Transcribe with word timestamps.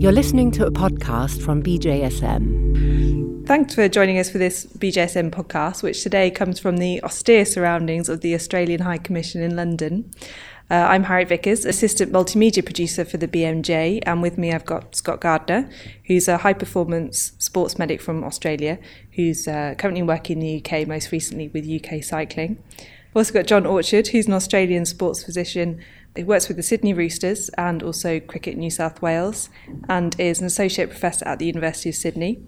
You're 0.00 0.12
listening 0.12 0.50
to 0.52 0.64
a 0.64 0.70
podcast 0.70 1.42
from 1.42 1.62
BJSM. 1.62 3.46
Thanks 3.46 3.74
for 3.74 3.86
joining 3.86 4.18
us 4.18 4.30
for 4.30 4.38
this 4.38 4.64
BJSM 4.64 5.30
podcast, 5.30 5.82
which 5.82 6.02
today 6.02 6.30
comes 6.30 6.58
from 6.58 6.78
the 6.78 7.02
austere 7.04 7.44
surroundings 7.44 8.08
of 8.08 8.22
the 8.22 8.34
Australian 8.34 8.80
High 8.80 8.96
Commission 8.96 9.42
in 9.42 9.56
London. 9.56 10.10
Uh, 10.70 10.86
I'm 10.88 11.04
Harriet 11.04 11.28
Vickers, 11.28 11.66
assistant 11.66 12.12
multimedia 12.12 12.64
producer 12.64 13.04
for 13.04 13.18
the 13.18 13.28
BMJ, 13.28 14.00
and 14.06 14.22
with 14.22 14.38
me 14.38 14.54
I've 14.54 14.64
got 14.64 14.96
Scott 14.96 15.20
Gardner, 15.20 15.68
who's 16.06 16.28
a 16.28 16.38
high 16.38 16.54
performance 16.54 17.32
sports 17.36 17.78
medic 17.78 18.00
from 18.00 18.24
Australia, 18.24 18.78
who's 19.16 19.46
uh, 19.46 19.74
currently 19.76 20.02
working 20.02 20.40
in 20.40 20.62
the 20.62 20.64
UK, 20.64 20.88
most 20.88 21.12
recently 21.12 21.48
with 21.48 21.68
UK 21.68 22.02
Cycling. 22.02 22.56
We've 23.12 23.16
also 23.16 23.34
got 23.34 23.46
John 23.46 23.66
Orchard, 23.66 24.08
who's 24.08 24.28
an 24.28 24.32
Australian 24.32 24.86
sports 24.86 25.22
physician 25.24 25.84
he 26.16 26.24
works 26.24 26.48
with 26.48 26.56
the 26.56 26.62
Sydney 26.62 26.92
Roosters 26.92 27.48
and 27.50 27.82
also 27.82 28.20
Cricket 28.20 28.56
New 28.56 28.70
South 28.70 29.00
Wales 29.00 29.48
and 29.88 30.18
is 30.18 30.40
an 30.40 30.46
associate 30.46 30.90
professor 30.90 31.26
at 31.26 31.38
the 31.38 31.46
University 31.46 31.90
of 31.90 31.94
Sydney. 31.94 32.44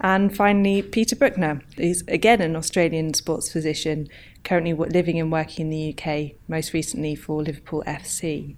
And 0.00 0.34
finally, 0.34 0.82
Peter 0.82 1.16
Brukner, 1.16 1.62
who's 1.76 2.02
again 2.08 2.40
an 2.40 2.54
Australian 2.54 3.14
sports 3.14 3.52
physician, 3.52 4.08
currently 4.44 4.72
living 4.72 5.18
and 5.18 5.30
working 5.30 5.66
in 5.66 5.70
the 5.70 5.94
UK, 5.96 6.36
most 6.46 6.72
recently 6.72 7.14
for 7.14 7.42
Liverpool 7.42 7.82
FC. 7.86 8.56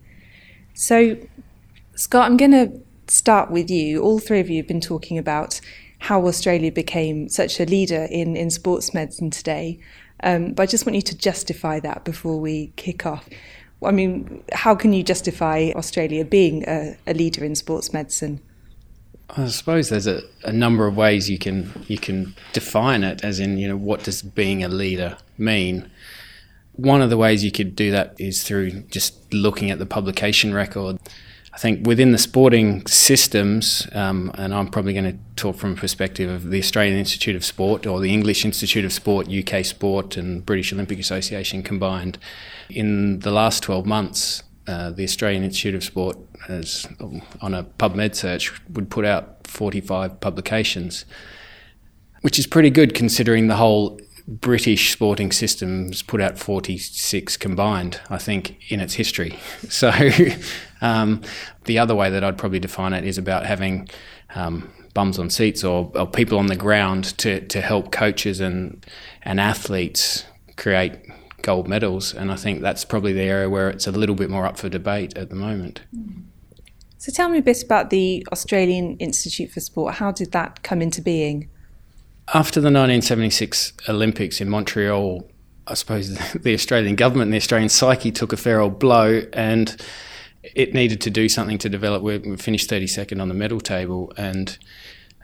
So, 0.75 1.17
Scott, 1.95 2.31
I'm 2.31 2.37
going 2.37 2.53
to 2.53 2.81
start 3.07 3.51
with 3.51 3.71
you. 3.71 4.03
All 4.03 4.19
three 4.19 4.41
of 4.41 4.51
you 4.51 4.59
have 4.59 4.69
been 4.69 4.81
talking 4.81 5.19
about 5.19 5.61
how 5.99 6.27
Australia 6.27 6.73
became 6.73 7.29
such 7.29 7.61
a 7.61 7.65
leader 7.65 8.07
in, 8.11 8.37
in 8.37 8.51
sports 8.51 8.95
medicine 8.95 9.31
today. 9.31 9.79
Um, 10.23 10.53
but 10.53 10.65
I 10.65 10.67
just 10.67 10.87
want 10.87 10.97
you 10.97 11.03
to 11.03 11.17
justify 11.17 11.81
that 11.81 12.05
before 12.05 12.39
we 12.39 12.73
kick 12.77 13.07
off. 13.07 13.29
I 13.83 13.93
mean, 13.93 14.43
how 14.53 14.75
can 14.75 14.93
you 14.93 15.03
justify 15.03 15.71
Australia 15.75 16.25
being 16.25 16.65
a, 16.69 16.97
a 17.07 17.15
leader 17.15 17.45
in 17.45 17.55
sports 17.55 17.93
medicine? 17.93 18.41
I 19.37 19.47
suppose 19.47 19.89
there's 19.89 20.07
a, 20.07 20.23
a, 20.45 20.53
number 20.53 20.87
of 20.87 20.97
ways 20.97 21.31
you 21.31 21.39
can 21.39 21.85
you 21.87 21.99
can 21.99 22.35
define 22.53 23.05
it, 23.05 23.25
as 23.25 23.39
in 23.39 23.59
you 23.59 23.69
know 23.69 23.77
what 23.77 24.03
does 24.03 24.23
being 24.23 24.65
a 24.65 24.69
leader 24.69 25.19
mean. 25.39 25.91
One 26.73 27.01
of 27.01 27.11
the 27.11 27.17
ways 27.17 27.45
you 27.45 27.53
could 27.53 27.77
do 27.77 27.91
that 27.93 28.15
is 28.19 28.43
through 28.43 28.71
just 28.91 29.33
looking 29.33 29.71
at 29.71 29.79
the 29.79 29.87
publication 29.87 30.53
record. 30.53 30.99
I 31.53 31.59
think 31.59 31.85
within 31.87 32.13
the 32.13 32.19
sporting 32.19 32.87
systems, 32.87 33.87
um, 33.93 34.31
and 34.35 34.55
I'm 34.55 34.69
probably 34.69 34.93
going 34.93 35.13
to 35.13 35.19
talk 35.35 35.57
from 35.57 35.73
a 35.73 35.77
perspective 35.77 36.31
of 36.31 36.51
the 36.51 36.59
Australian 36.61 36.97
Institute 36.97 37.35
of 37.35 37.45
Sport 37.45 37.87
or 37.87 37.99
the 37.99 38.13
English 38.13 38.45
Institute 38.45 38.85
of 38.85 38.93
Sport, 38.93 39.29
UK 39.29 39.65
Sport, 39.65 40.17
and 40.17 40.47
British 40.47 40.73
Olympic 40.73 41.01
Association 41.01 41.65
combined. 41.65 42.19
In 42.69 43.19
the 43.21 43.33
last 43.33 43.65
12 43.65 43.85
months, 43.85 44.45
uh, 44.69 44.91
the 44.91 45.03
Australian 45.03 45.43
Institute 45.43 45.75
of 45.75 45.83
Sport 45.83 46.19
has, 46.47 46.87
on 47.41 47.53
a 47.53 47.65
PubMed 47.65 48.15
search, 48.15 48.53
would 48.69 48.89
put 48.89 49.05
out 49.05 49.45
45 49.49 50.21
publications, 50.21 51.05
which 52.21 52.39
is 52.39 52.47
pretty 52.47 52.71
good 52.71 52.95
considering 52.95 53.49
the 53.49 53.57
whole 53.57 54.01
British 54.29 54.93
sporting 54.93 55.33
systems 55.33 56.03
put 56.03 56.21
out 56.21 56.39
46 56.39 57.37
combined, 57.39 58.01
I 58.09 58.19
think, 58.19 58.71
in 58.71 58.79
its 58.79 58.95
history. 58.95 59.37
So 59.69 59.91
um, 60.81 61.23
the 61.65 61.79
other 61.79 61.95
way 61.95 62.11
that 62.11 62.25
I'd 62.25 62.39
probably 62.39 62.59
define 62.59 62.93
it 62.93 63.05
is 63.05 63.19
about 63.19 63.47
having 63.47 63.89
um, 64.35 64.73
bums 64.95 65.19
on 65.19 65.31
seats 65.31 65.65
or, 65.65 65.91
or, 65.95 66.07
people 66.07 66.39
on 66.39 66.47
the 66.47 66.57
ground 66.57 67.17
to, 67.19 67.41
to 67.49 67.61
help 67.61 67.93
coaches 67.93 68.41
and, 68.41 68.85
and 69.23 69.41
athletes 69.41 70.25
create 70.57 70.95
gold 71.43 71.69
medals. 71.69 72.15
And 72.15 72.31
I 72.31 72.37
think 72.37 72.61
that's 72.61 72.85
probably 72.85 73.13
the 73.13 73.23
area 73.23 73.49
where 73.49 73.69
it's 73.71 73.87
a 73.87 73.93
little 73.93 74.15
bit 74.15 74.31
more 74.31 74.47
up 74.47 74.59
for 74.59 74.69
debate 74.69 75.17
at 75.17 75.31
the 75.31 75.37
moment. 75.37 75.83
So 76.99 77.11
tell 77.13 77.29
me 77.29 77.39
a 77.39 77.43
bit 77.43 77.63
about 77.63 77.91
the 77.91 78.27
Australian 78.33 78.97
Institute 78.99 79.51
for 79.51 79.61
Sport. 79.61 79.95
How 79.95 80.13
did 80.13 80.33
that 80.33 80.63
come 80.63 80.83
into 80.83 81.01
being? 81.01 81.49
After 82.35 82.61
the 82.61 82.67
1976 82.67 83.73
Olympics 83.89 84.41
in 84.41 84.49
Montreal, 84.49 85.29
I 85.67 85.75
suppose 85.75 86.17
the 86.35 86.55
Australian 86.55 86.97
government 86.97 87.29
and 87.29 87.33
the 87.33 87.39
Australian 87.39 87.69
psyche 87.69 88.13
took 88.13 88.33
a 88.33 88.37
fair 88.37 88.61
old 88.61 88.79
blow 88.79 89.23
and 89.33 89.81
it 90.55 90.75
needed 90.75 91.01
to 91.03 91.11
do 91.11 91.29
something 91.29 91.59
to 91.59 91.69
develop. 91.69 92.03
We 92.03 92.37
finished 92.37 92.71
32nd 92.71 93.21
on 93.21 93.29
the 93.29 93.35
medal 93.35 93.61
table, 93.61 94.13
and 94.17 94.57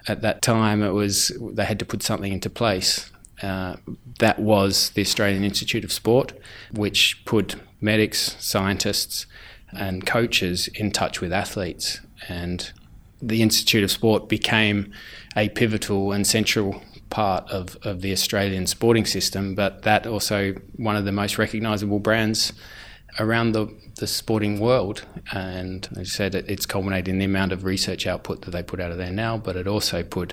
at 0.08 0.22
that 0.22 0.42
time, 0.42 0.82
it 0.82 0.92
was 0.92 1.32
they 1.40 1.64
had 1.64 1.78
to 1.78 1.84
put 1.84 2.02
something 2.02 2.32
into 2.32 2.50
place. 2.50 3.10
Uh, 3.42 3.76
that 4.18 4.38
was 4.38 4.90
the 4.90 5.02
Australian 5.02 5.44
Institute 5.44 5.84
of 5.84 5.92
Sport, 5.92 6.32
which 6.72 7.22
put 7.24 7.56
medics, 7.80 8.36
scientists, 8.38 9.26
and 9.72 10.06
coaches 10.06 10.68
in 10.68 10.90
touch 10.90 11.20
with 11.20 11.32
athletes. 11.32 12.00
And 12.28 12.72
the 13.20 13.42
Institute 13.42 13.84
of 13.84 13.90
Sport 13.90 14.28
became 14.28 14.92
a 15.36 15.48
pivotal 15.50 16.12
and 16.12 16.26
central 16.26 16.82
part 17.10 17.48
of, 17.50 17.76
of 17.82 18.00
the 18.00 18.12
Australian 18.12 18.66
sporting 18.66 19.04
system, 19.04 19.54
but 19.54 19.82
that 19.82 20.06
also 20.06 20.54
one 20.76 20.96
of 20.96 21.04
the 21.04 21.12
most 21.12 21.38
recognisable 21.38 21.98
brands 21.98 22.52
around 23.18 23.52
the, 23.52 23.66
the 23.96 24.06
sporting 24.06 24.60
world. 24.60 25.04
And 25.32 25.88
as 25.92 25.98
I 25.98 26.04
said, 26.04 26.34
it, 26.34 26.48
it's 26.48 26.66
culminated 26.66 27.08
in 27.08 27.18
the 27.18 27.24
amount 27.24 27.52
of 27.52 27.64
research 27.64 28.06
output 28.06 28.42
that 28.42 28.50
they 28.50 28.62
put 28.62 28.80
out 28.80 28.90
of 28.90 28.98
there 28.98 29.12
now, 29.12 29.36
but 29.36 29.56
it 29.56 29.66
also 29.66 30.02
put 30.02 30.32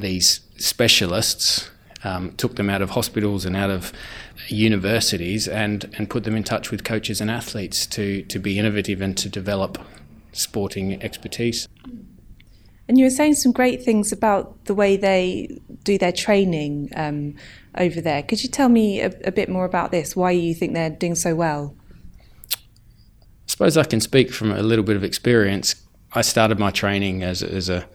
these 0.00 0.40
specialists 0.56 1.70
um, 2.04 2.32
took 2.36 2.56
them 2.56 2.70
out 2.70 2.82
of 2.82 2.90
hospitals 2.90 3.44
and 3.44 3.56
out 3.56 3.70
of 3.70 3.92
universities 4.48 5.48
and, 5.48 5.92
and 5.98 6.08
put 6.08 6.24
them 6.24 6.36
in 6.36 6.44
touch 6.44 6.70
with 6.70 6.84
coaches 6.84 7.20
and 7.20 7.30
athletes 7.30 7.86
to, 7.86 8.22
to 8.24 8.38
be 8.38 8.58
innovative 8.58 9.00
and 9.00 9.16
to 9.18 9.28
develop 9.28 9.78
sporting 10.32 11.02
expertise. 11.02 11.66
And 12.86 12.98
you 12.98 13.04
were 13.04 13.10
saying 13.10 13.34
some 13.34 13.52
great 13.52 13.82
things 13.82 14.12
about 14.12 14.64
the 14.64 14.74
way 14.74 14.96
they 14.96 15.60
do 15.84 15.98
their 15.98 16.12
training 16.12 16.90
um, 16.96 17.34
over 17.76 18.00
there. 18.00 18.22
Could 18.22 18.42
you 18.42 18.48
tell 18.48 18.68
me 18.68 19.00
a, 19.00 19.12
a, 19.24 19.32
bit 19.32 19.50
more 19.50 19.66
about 19.66 19.90
this? 19.90 20.16
Why 20.16 20.30
you 20.30 20.54
think 20.54 20.72
they're 20.72 20.88
doing 20.88 21.14
so 21.14 21.34
well? 21.34 21.74
Suppose 23.58 23.76
I 23.76 23.82
can 23.82 24.00
speak 24.00 24.30
from 24.32 24.52
a 24.52 24.62
little 24.62 24.84
bit 24.84 24.94
of 24.94 25.02
experience. 25.02 25.74
I 26.12 26.20
started 26.20 26.60
my 26.60 26.70
training 26.70 27.24
as, 27.24 27.42
as 27.42 27.68
a 27.68 27.88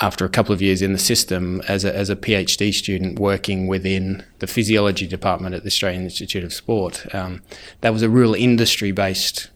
after 0.00 0.24
a 0.24 0.28
couple 0.28 0.52
of 0.52 0.60
years 0.60 0.82
in 0.82 0.92
the 0.92 0.98
system 0.98 1.62
as 1.68 1.84
a, 1.84 1.94
as 1.94 2.10
a 2.10 2.16
PhD 2.16 2.74
student 2.74 3.20
working 3.20 3.68
within 3.68 4.24
the 4.40 4.48
physiology 4.48 5.06
department 5.06 5.54
at 5.54 5.62
the 5.62 5.68
Australian 5.68 6.02
Institute 6.02 6.42
of 6.42 6.52
Sport. 6.52 7.06
Um, 7.14 7.40
that 7.82 7.92
was 7.92 8.02
a 8.02 8.10
real 8.10 8.34
industry 8.34 8.90
based 8.90 9.48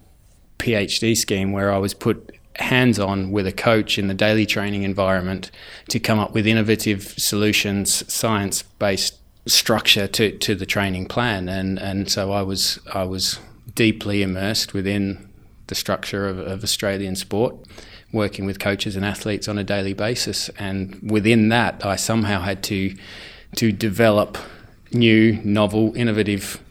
PhD 0.61 1.17
scheme 1.17 1.51
where 1.51 1.73
I 1.73 1.79
was 1.79 1.95
put 1.95 2.31
hands 2.55 3.01
on 3.01 3.33
with 3.33 3.49
a 3.49 3.53
coach 3.53 3.99
in 3.99 4.07
the 4.07 4.15
daily 4.15 4.47
training 4.47 4.85
environment 4.85 5.51
to 5.89 5.99
come 5.99 6.21
up 6.21 6.33
with 6.33 6.47
innovative 6.47 7.03
solutions, 7.19 8.05
science 8.07 8.63
based 8.63 9.19
structure 9.47 10.07
to, 10.07 10.31
to 10.39 10.55
the 10.55 10.65
training 10.65 11.07
plan. 11.07 11.49
And, 11.49 11.77
and 11.81 12.09
so 12.09 12.31
I 12.31 12.43
was, 12.43 12.79
I 12.95 13.03
was 13.03 13.41
deeply 13.75 14.23
immersed 14.23 14.75
within 14.75 15.27
the 15.71 15.75
structure 15.75 16.29
of, 16.29 16.39
of 16.39 16.63
Australian 16.63 17.17
sport 17.17 17.57
working 18.13 18.45
with 18.45 18.59
coaches 18.59 18.97
and 18.97 19.05
athletes 19.05 19.49
on 19.49 19.57
a 19.57 19.65
daily 19.65 19.95
basis. 19.95 20.51
And 20.59 20.99
within 21.03 21.49
that, 21.49 21.85
I 21.87 21.97
somehow 21.97 22.43
had 22.43 22.63
to 22.65 22.95
to 23.57 23.73
develop 23.73 24.39
new, 24.93 25.41
novel, 25.43 25.93
innovative 25.97 26.63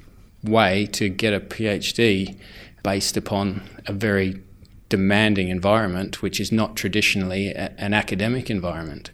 way 0.43 0.85
to 0.85 1.09
get 1.09 1.33
a 1.33 1.39
PhD 1.39 2.37
based 2.83 3.17
upon 3.17 3.61
a 3.85 3.91
very 3.91 4.41
demanding 4.87 5.49
environment, 5.49 6.21
which 6.21 6.39
is 6.39 6.51
not 6.51 6.75
traditionally 6.75 7.49
a, 7.49 7.73
an 7.77 7.93
academic 7.93 8.49
environment. 8.49 9.11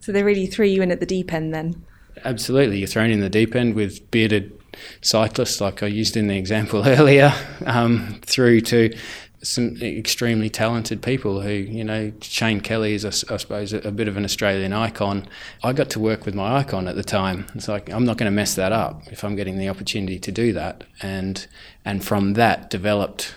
So 0.00 0.12
they 0.12 0.22
really 0.22 0.46
threw 0.46 0.66
you 0.66 0.82
in 0.82 0.90
at 0.90 1.00
the 1.00 1.06
deep 1.06 1.32
end 1.32 1.54
then? 1.54 1.84
Absolutely. 2.24 2.78
You're 2.78 2.86
thrown 2.86 3.10
in 3.10 3.20
the 3.20 3.30
deep 3.30 3.54
end 3.54 3.74
with 3.74 4.10
bearded 4.10 4.52
cyclists, 5.00 5.60
like 5.60 5.82
I 5.82 5.86
used 5.86 6.16
in 6.16 6.26
the 6.28 6.36
example 6.36 6.82
earlier, 6.88 7.32
um, 7.66 8.20
through 8.22 8.62
to 8.62 8.96
some 9.44 9.76
extremely 9.82 10.48
talented 10.48 11.02
people 11.02 11.42
who, 11.42 11.50
you 11.50 11.84
know, 11.84 12.12
Shane 12.22 12.60
Kelly 12.60 12.94
is, 12.94 13.04
I 13.04 13.36
suppose, 13.36 13.72
a, 13.74 13.92
bit 13.92 14.08
of 14.08 14.16
an 14.16 14.24
Australian 14.24 14.72
icon. 14.72 15.28
I 15.62 15.74
got 15.74 15.90
to 15.90 16.00
work 16.00 16.24
with 16.24 16.34
my 16.34 16.56
icon 16.56 16.88
at 16.88 16.96
the 16.96 17.04
time. 17.04 17.46
It's 17.54 17.68
like, 17.68 17.90
I'm 17.90 18.04
not 18.04 18.16
going 18.16 18.30
to 18.30 18.34
mess 18.34 18.54
that 18.54 18.72
up 18.72 19.02
if 19.12 19.22
I'm 19.22 19.36
getting 19.36 19.58
the 19.58 19.68
opportunity 19.68 20.18
to 20.18 20.32
do 20.32 20.54
that. 20.54 20.84
And, 21.02 21.46
and 21.84 22.02
from 22.02 22.34
that, 22.34 22.70
developed 22.70 23.34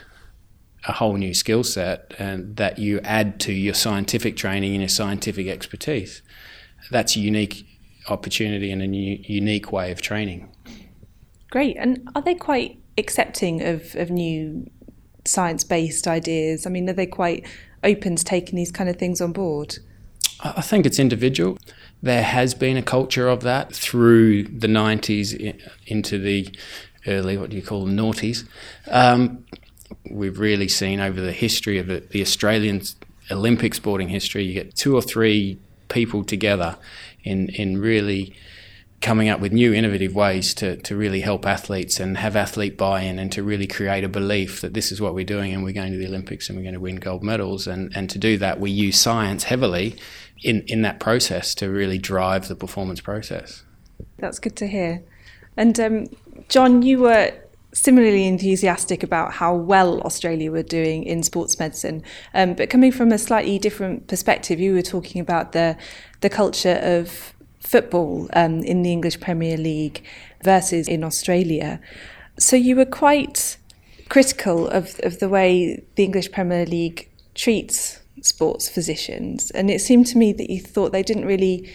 a 0.88 0.94
whole 0.94 1.16
new 1.16 1.34
skill 1.34 1.64
set 1.64 2.14
and 2.18 2.56
that 2.56 2.80
you 2.80 3.02
add 3.02 3.40
to 3.42 3.52
your 3.52 3.74
scientific 3.74 4.38
training 4.38 4.72
and 4.72 4.82
your 4.82 4.90
scientific 4.90 5.48
expertise. 5.48 6.22
That's 6.90 7.18
a 7.18 7.20
unique 7.20 7.68
opportunity 8.08 8.72
and 8.72 8.82
a 8.82 8.88
new, 8.88 9.20
unique 9.24 9.74
way 9.74 9.92
of 9.92 10.02
training. 10.02 10.50
Great. 11.50 11.78
And 11.78 12.10
are 12.16 12.22
they 12.22 12.36
quite 12.36 12.80
accepting 12.98 13.64
of, 13.64 13.96
of 13.96 14.10
new 14.10 14.70
science 15.26 15.64
based 15.64 16.08
ideas? 16.08 16.66
I 16.66 16.70
mean, 16.70 16.90
are 16.90 16.94
they 16.94 17.06
quite 17.06 17.46
open 17.84 18.16
to 18.16 18.24
taking 18.24 18.56
these 18.56 18.72
kind 18.72 18.90
of 18.90 18.98
things 18.98 19.22
on 19.22 19.32
board? 19.32 19.78
I 20.40 20.62
think 20.62 20.86
it's 20.86 21.00
individual. 21.00 21.58
There 22.02 22.24
has 22.24 22.54
been 22.54 22.78
a 22.78 22.84
culture 22.84 23.28
of 23.28 23.42
that 23.42 23.74
through 23.74 24.44
the 24.44 24.68
90s 24.68 25.60
into 25.88 26.20
the 26.20 26.48
early, 27.08 27.38
what 27.38 27.50
do 27.50 27.56
you 27.56 27.64
call 27.64 27.86
them, 27.86 27.98
noughties. 27.98 28.48
Um, 28.88 29.46
we've 30.12 30.38
really 30.38 30.68
seen 30.68 31.00
over 31.00 31.20
the 31.20 31.32
history 31.32 31.80
of 31.80 31.90
it, 31.90 32.12
the 32.12 32.22
Australian 32.22 32.82
Olympic 33.32 33.74
sporting 33.74 34.10
history, 34.10 34.44
you 34.44 34.54
get 34.54 34.76
two 34.76 34.96
or 34.96 35.02
three 35.02 35.58
people 35.90 36.24
together 36.24 36.78
in, 37.24 37.50
in 37.50 37.80
really 37.80 38.36
coming 39.02 39.30
up 39.30 39.40
with 39.40 39.52
new 39.52 39.74
innovative 39.74 40.16
ways 40.16 40.54
to, 40.56 40.76
to 40.78 40.96
really 40.96 41.22
help 41.22 41.46
athletes 41.46 42.00
and 42.00 42.18
have 42.18 42.36
athlete 42.36 42.78
buy-in 42.78 43.20
and 43.20 43.32
to 43.32 43.44
really 43.44 43.68
create 43.68 44.04
a 44.04 44.10
belief 44.10 44.62
that 44.62 44.74
this 44.74 44.92
is 44.92 45.00
what 45.00 45.14
we're 45.14 45.24
doing 45.24 45.54
and 45.54 45.64
we're 45.64 45.74
going 45.74 45.92
to 45.92 45.98
the 45.98 46.08
Olympics 46.08 46.50
and 46.50 46.58
we're 46.58 46.64
going 46.64 46.74
to 46.74 46.80
win 46.80 46.96
gold 46.96 47.24
medals 47.24 47.68
and, 47.68 47.96
and 47.96 48.10
to 48.10 48.18
do 48.18 48.38
that 48.38 48.60
we 48.60 48.72
use 48.72 49.00
science 49.00 49.44
heavily 49.46 49.96
in, 50.44 50.64
in 50.68 50.82
that 50.82 51.00
process 51.00 51.54
to 51.56 51.70
really 51.70 51.98
drive 51.98 52.48
the 52.48 52.56
performance 52.56 53.00
process. 53.00 53.64
That's 54.18 54.40
good 54.40 54.56
to 54.58 54.68
hear. 54.68 55.04
And 55.56 55.80
um, 55.80 56.06
John, 56.50 56.82
you 56.82 57.00
were 57.00 57.34
similarly 57.74 58.26
enthusiastic 58.26 59.04
about 59.04 59.34
how 59.34 59.54
well 59.56 60.02
Australia 60.02 60.52
were 60.52 60.64
doing 60.64 61.04
in 61.04 61.22
sports 61.22 61.60
medicine. 61.60 62.02
Um, 62.34 62.56
but 62.56 62.70
coming 62.70 62.92
from 62.92 63.12
a 63.12 63.18
slightly 63.18 63.60
different 63.60 64.08
perspective, 64.08 64.60
you 64.60 64.74
were 64.74 64.82
talking 64.82 65.22
about 65.22 65.52
the 65.52 65.78
the 66.22 66.30
culture 66.30 66.80
of 66.82 67.36
football 67.60 68.30
um, 68.34 68.64
in 68.64 68.84
the 68.84 68.92
English 68.92 69.20
Premier 69.20 69.58
League 69.58 70.04
versus 70.44 70.88
in 70.88 71.04
Australia. 71.04 71.80
So 72.40 72.56
you 72.56 72.76
were 72.76 72.86
quite 72.86 73.58
critical 74.10 74.68
of, 74.68 75.00
of 75.04 75.20
the 75.20 75.30
way 75.30 75.84
the 75.96 76.04
English 76.04 76.32
Premier 76.32 76.66
League 76.66 77.10
treats 77.36 78.00
sports 78.22 78.70
physicians. 78.70 79.52
And 79.52 79.70
it 79.70 79.82
seemed 79.82 80.08
to 80.08 80.18
me 80.18 80.34
that 80.34 80.50
you 80.50 80.62
thought 80.62 80.92
they 80.92 81.04
didn't 81.04 81.26
really 81.26 81.70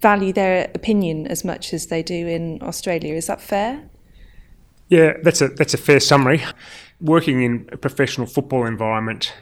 value 0.00 0.32
their 0.32 0.70
opinion 0.74 1.26
as 1.26 1.44
much 1.44 1.72
as 1.72 1.86
they 1.86 2.02
do 2.02 2.26
in 2.26 2.62
Australia. 2.62 3.14
Is 3.14 3.26
that 3.26 3.40
fair? 3.40 3.88
Yeah, 4.88 5.14
that's 5.22 5.40
a 5.40 5.48
that's 5.48 5.74
a 5.74 5.78
fair 5.78 6.00
summary. 6.00 6.42
Working 7.00 7.42
in 7.42 7.68
a 7.72 7.76
professional 7.76 8.26
football 8.26 8.66
environment, 8.66 9.32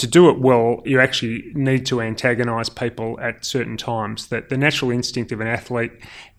to 0.00 0.06
do 0.06 0.30
it 0.30 0.40
well, 0.40 0.80
you 0.84 0.98
actually 0.98 1.52
need 1.54 1.84
to 1.86 2.00
antagonise 2.00 2.70
people 2.70 3.20
at 3.20 3.44
certain 3.44 3.76
times. 3.76 4.28
That 4.28 4.48
the 4.48 4.56
natural 4.56 4.90
instinct 4.90 5.30
of 5.30 5.40
an 5.40 5.46
athlete 5.46 5.92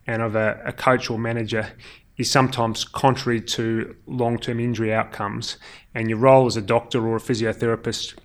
and 0.07 0.21
of 0.21 0.35
a, 0.35 0.59
a 0.65 0.73
coach 0.73 1.09
or 1.09 1.19
manager 1.19 1.71
is 2.17 2.29
sometimes 2.29 2.83
contrary 2.83 3.39
to 3.39 3.95
long-term 4.07 4.59
injury 4.59 4.93
outcomes. 4.93 5.57
And 5.93 6.09
your 6.09 6.17
role 6.17 6.47
as 6.47 6.57
a 6.57 6.61
doctor 6.61 7.07
or 7.07 7.17
a 7.17 7.19
physiotherapist 7.19 8.17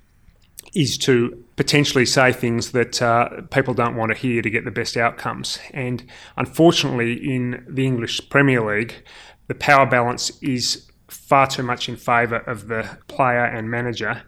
is 0.75 0.99
to 0.99 1.45
potentially 1.57 2.07
say 2.07 2.33
things 2.33 2.73
that 2.73 3.01
uh, 3.01 3.43
people 3.51 3.75
don't 3.75 3.97
want 3.97 4.13
to 4.13 4.19
hear 4.19 4.43
to 4.43 4.51
get 4.51 4.65
the 4.65 4.71
best 4.71 4.97
outcomes. 4.97 5.59
And 5.73 6.05
unfortunately, 6.37 7.13
in 7.13 7.65
the 7.69 7.87
English 7.87 8.29
Premier 8.31 8.63
League, 8.63 9.05
the 9.49 9.55
power 9.55 9.87
balance 9.87 10.31
is 10.43 10.91
far 11.09 11.47
too 11.47 11.63
much 11.63 11.89
in 11.89 11.97
favour 11.97 12.39
of 12.39 12.69
the 12.69 12.99
player 13.07 13.45
and 13.45 13.71
manager 13.71 14.23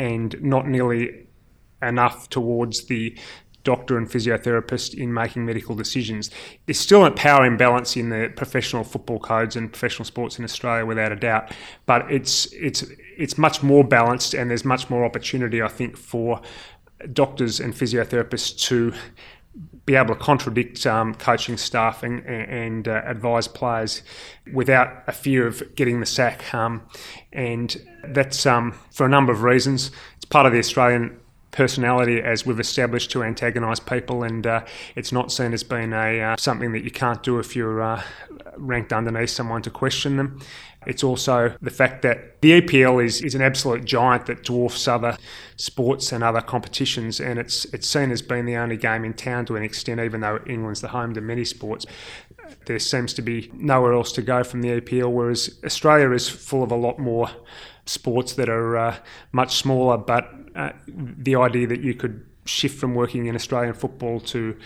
and 0.00 0.42
not 0.42 0.66
nearly 0.66 1.26
enough 1.82 2.30
towards 2.30 2.86
the 2.86 3.14
doctor 3.64 3.98
and 3.98 4.08
physiotherapist 4.08 4.94
in 4.94 5.12
making 5.12 5.44
medical 5.44 5.74
decisions. 5.74 6.30
There's 6.64 6.80
still 6.80 7.04
a 7.04 7.10
power 7.10 7.44
imbalance 7.44 7.98
in 7.98 8.08
the 8.08 8.32
professional 8.34 8.82
football 8.82 9.18
codes 9.18 9.56
and 9.56 9.70
professional 9.70 10.06
sports 10.06 10.38
in 10.38 10.44
Australia, 10.44 10.86
without 10.86 11.12
a 11.12 11.16
doubt. 11.16 11.52
But 11.84 12.10
it's 12.10 12.46
it's 12.54 12.82
it's 13.18 13.36
much 13.36 13.62
more 13.62 13.84
balanced, 13.84 14.32
and 14.32 14.48
there's 14.48 14.64
much 14.64 14.88
more 14.88 15.04
opportunity, 15.04 15.60
I 15.60 15.68
think, 15.68 15.98
for 15.98 16.40
doctors 17.12 17.60
and 17.60 17.74
physiotherapists 17.74 18.58
to 18.68 18.94
be 19.86 19.96
able 19.96 20.14
to 20.14 20.20
contradict 20.20 20.86
um, 20.86 21.14
coaching 21.14 21.56
staff 21.56 22.02
and, 22.02 22.24
and 22.26 22.86
uh, 22.86 23.02
advise 23.04 23.48
players 23.48 24.02
without 24.52 25.02
a 25.06 25.12
fear 25.12 25.46
of 25.46 25.74
getting 25.74 26.00
the 26.00 26.06
sack. 26.06 26.52
Um, 26.54 26.82
and 27.32 27.76
that's 28.08 28.46
um, 28.46 28.72
for 28.90 29.06
a 29.06 29.08
number 29.08 29.32
of 29.32 29.42
reasons. 29.42 29.90
It's 30.16 30.24
part 30.24 30.46
of 30.46 30.52
the 30.52 30.58
Australian 30.58 31.18
personality 31.50 32.20
as 32.20 32.46
we've 32.46 32.60
established 32.60 33.10
to 33.10 33.22
antagonise 33.22 33.80
people, 33.80 34.22
and 34.22 34.46
uh, 34.46 34.64
it's 34.94 35.12
not 35.12 35.32
seen 35.32 35.52
as 35.52 35.62
being 35.62 35.92
a 35.92 36.20
uh, 36.20 36.36
something 36.36 36.72
that 36.72 36.84
you 36.84 36.90
can't 36.90 37.22
do 37.22 37.38
if 37.38 37.56
you're 37.56 37.82
uh, 37.82 38.02
ranked 38.56 38.92
underneath 38.92 39.30
someone 39.30 39.62
to 39.62 39.70
question 39.70 40.16
them. 40.16 40.40
It's 40.86 41.04
also 41.04 41.54
the 41.60 41.70
fact 41.70 42.02
that 42.02 42.40
the 42.40 42.60
EPL 42.60 43.04
is, 43.04 43.20
is 43.20 43.34
an 43.34 43.42
absolute 43.42 43.84
giant 43.84 44.26
that 44.26 44.44
dwarfs 44.44 44.88
other 44.88 45.18
sports 45.56 46.10
and 46.10 46.24
other 46.24 46.40
competitions, 46.40 47.20
and 47.20 47.38
it's 47.38 47.66
it's 47.66 47.86
seen 47.86 48.10
as 48.10 48.22
being 48.22 48.46
the 48.46 48.56
only 48.56 48.78
game 48.78 49.04
in 49.04 49.12
town 49.12 49.44
to 49.46 49.56
an 49.56 49.62
extent, 49.62 50.00
even 50.00 50.20
though 50.20 50.40
England's 50.46 50.80
the 50.80 50.88
home 50.88 51.12
to 51.14 51.20
many 51.20 51.44
sports. 51.44 51.84
There 52.64 52.78
seems 52.78 53.12
to 53.14 53.22
be 53.22 53.50
nowhere 53.54 53.92
else 53.92 54.10
to 54.12 54.22
go 54.22 54.42
from 54.42 54.62
the 54.62 54.80
EPL, 54.80 55.12
whereas 55.12 55.60
Australia 55.64 56.12
is 56.12 56.28
full 56.28 56.62
of 56.62 56.72
a 56.72 56.76
lot 56.76 56.98
more 56.98 57.28
sports 57.84 58.32
that 58.34 58.48
are 58.48 58.76
uh, 58.76 58.96
much 59.32 59.56
smaller, 59.56 59.98
but 59.98 60.32
uh, 60.56 60.70
the 60.88 61.36
idea 61.36 61.66
that 61.66 61.80
you 61.80 61.94
could 61.94 62.24
shift 62.46 62.78
from 62.78 62.94
working 62.94 63.26
in 63.26 63.34
Australian 63.34 63.74
football 63.74 64.18
to 64.18 64.56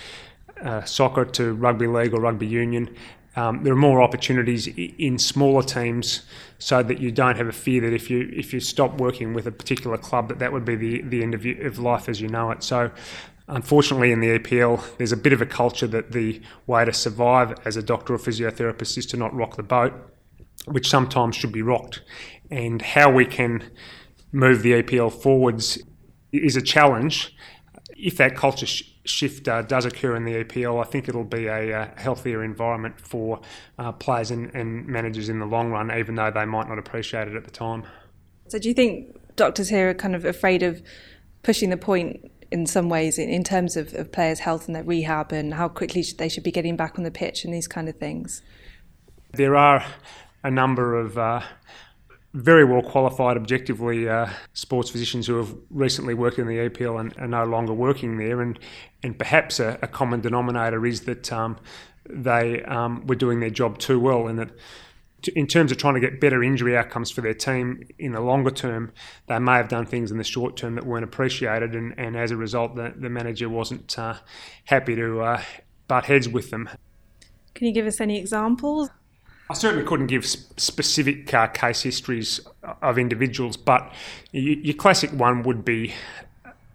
uh, 0.62 0.84
soccer 0.84 1.24
to 1.24 1.54
rugby 1.54 1.86
league 1.88 2.14
or 2.14 2.20
rugby 2.20 2.46
union 2.46 2.94
um, 3.36 3.64
there 3.64 3.72
are 3.72 3.76
more 3.76 4.00
opportunities 4.00 4.66
in 4.66 5.18
smaller 5.18 5.62
teams, 5.62 6.22
so 6.58 6.82
that 6.82 7.00
you 7.00 7.10
don't 7.10 7.36
have 7.36 7.48
a 7.48 7.52
fear 7.52 7.80
that 7.80 7.92
if 7.92 8.08
you 8.10 8.30
if 8.32 8.52
you 8.52 8.60
stop 8.60 9.00
working 9.00 9.34
with 9.34 9.46
a 9.46 9.52
particular 9.52 9.98
club, 9.98 10.28
that 10.28 10.38
that 10.38 10.52
would 10.52 10.64
be 10.64 10.76
the 10.76 11.02
the 11.02 11.22
end 11.22 11.34
of, 11.34 11.44
you, 11.44 11.60
of 11.62 11.78
life 11.78 12.08
as 12.08 12.20
you 12.20 12.28
know 12.28 12.50
it. 12.50 12.62
So. 12.62 12.90
Unfortunately, 13.46 14.10
in 14.10 14.20
the 14.20 14.38
EPL, 14.38 14.96
there's 14.96 15.12
a 15.12 15.18
bit 15.18 15.34
of 15.34 15.42
a 15.42 15.44
culture 15.44 15.86
that 15.86 16.12
the 16.12 16.40
way 16.66 16.82
to 16.82 16.94
survive 16.94 17.54
as 17.66 17.76
a 17.76 17.82
doctor 17.82 18.14
or 18.14 18.18
physiotherapist 18.18 18.96
is 18.96 19.04
to 19.04 19.18
not 19.18 19.34
rock 19.34 19.56
the 19.56 19.62
boat, 19.62 19.92
which 20.64 20.88
sometimes 20.88 21.36
should 21.36 21.52
be 21.52 21.60
rocked. 21.60 22.00
And 22.50 22.80
how 22.80 23.12
we 23.12 23.26
can 23.26 23.70
move 24.32 24.62
the 24.62 24.82
EPL 24.82 25.12
forwards 25.12 25.78
is 26.32 26.56
a 26.56 26.62
challenge. 26.62 27.36
If 27.96 28.16
that 28.16 28.34
culture 28.34 28.64
sh- 28.64 28.93
shift 29.04 29.48
uh, 29.48 29.62
does 29.62 29.84
occur 29.84 30.16
in 30.16 30.24
the 30.24 30.44
EPL, 30.44 30.80
I 30.80 30.88
think 30.88 31.08
it'll 31.08 31.24
be 31.24 31.46
a, 31.46 31.78
uh, 31.78 31.88
healthier 31.96 32.42
environment 32.42 32.98
for 33.00 33.40
uh, 33.78 33.92
players 33.92 34.30
and, 34.30 34.54
and, 34.54 34.86
managers 34.86 35.28
in 35.28 35.38
the 35.38 35.46
long 35.46 35.70
run, 35.70 35.92
even 35.92 36.14
though 36.14 36.30
they 36.30 36.44
might 36.44 36.68
not 36.68 36.78
appreciate 36.78 37.28
it 37.28 37.36
at 37.36 37.44
the 37.44 37.50
time. 37.50 37.84
So, 38.48 38.58
do 38.58 38.68
you 38.68 38.74
think 38.74 39.16
doctors 39.36 39.68
here 39.68 39.90
are 39.90 39.94
kind 39.94 40.14
of 40.14 40.24
afraid 40.24 40.62
of 40.62 40.82
pushing 41.42 41.70
the 41.70 41.76
point 41.76 42.30
in 42.50 42.66
some 42.66 42.88
ways 42.88 43.18
in, 43.18 43.28
in 43.28 43.44
terms 43.44 43.76
of, 43.76 43.92
of 43.94 44.12
players' 44.12 44.40
health 44.40 44.66
and 44.66 44.76
their 44.76 44.84
rehab 44.84 45.32
and 45.32 45.54
how 45.54 45.68
quickly 45.68 46.04
they 46.16 46.28
should 46.28 46.44
be 46.44 46.52
getting 46.52 46.76
back 46.76 46.98
on 46.98 47.04
the 47.04 47.10
pitch 47.10 47.44
and 47.44 47.52
these 47.52 47.68
kind 47.68 47.88
of 47.88 47.96
things? 47.96 48.42
There 49.32 49.56
are 49.56 49.84
a 50.42 50.50
number 50.50 50.96
of 50.96 51.18
uh, 51.18 51.42
very 52.34 52.64
well 52.64 52.82
qualified, 52.82 53.36
objectively, 53.36 54.08
uh, 54.08 54.28
sports 54.52 54.90
physicians 54.90 55.26
who 55.26 55.36
have 55.36 55.54
recently 55.70 56.14
worked 56.14 56.38
in 56.38 56.48
the 56.48 56.56
EPL 56.56 57.00
and 57.00 57.14
are 57.16 57.28
no 57.28 57.44
longer 57.44 57.72
working 57.72 58.18
there. 58.18 58.42
And, 58.42 58.58
and 59.04 59.16
perhaps 59.16 59.60
a, 59.60 59.78
a 59.82 59.86
common 59.86 60.20
denominator 60.20 60.84
is 60.84 61.02
that 61.02 61.32
um, 61.32 61.56
they 62.10 62.62
um, 62.64 63.06
were 63.06 63.14
doing 63.14 63.38
their 63.38 63.50
job 63.50 63.78
too 63.78 64.00
well, 64.00 64.26
and 64.26 64.38
that 64.40 64.50
in 65.36 65.46
terms 65.46 65.70
of 65.70 65.78
trying 65.78 65.94
to 65.94 66.00
get 66.00 66.20
better 66.20 66.42
injury 66.42 66.76
outcomes 66.76 67.10
for 67.10 67.20
their 67.20 67.34
team 67.34 67.82
in 68.00 68.12
the 68.12 68.20
longer 68.20 68.50
term, 68.50 68.92
they 69.28 69.38
may 69.38 69.54
have 69.54 69.68
done 69.68 69.86
things 69.86 70.10
in 70.10 70.18
the 70.18 70.24
short 70.24 70.56
term 70.56 70.74
that 70.74 70.84
weren't 70.84 71.04
appreciated, 71.04 71.74
and, 71.74 71.94
and 71.96 72.16
as 72.16 72.32
a 72.32 72.36
result, 72.36 72.74
the, 72.74 72.92
the 72.96 73.08
manager 73.08 73.48
wasn't 73.48 73.96
uh, 73.96 74.14
happy 74.64 74.96
to 74.96 75.20
uh, 75.20 75.42
butt 75.86 76.06
heads 76.06 76.28
with 76.28 76.50
them. 76.50 76.68
Can 77.54 77.68
you 77.68 77.72
give 77.72 77.86
us 77.86 78.00
any 78.00 78.18
examples? 78.18 78.90
I 79.50 79.54
certainly 79.54 79.84
couldn't 79.84 80.06
give 80.06 80.26
specific 80.26 81.32
uh, 81.34 81.48
case 81.48 81.82
histories 81.82 82.40
of 82.80 82.98
individuals, 82.98 83.56
but 83.58 83.92
your 84.32 84.74
classic 84.74 85.10
one 85.10 85.42
would 85.42 85.64
be 85.64 85.92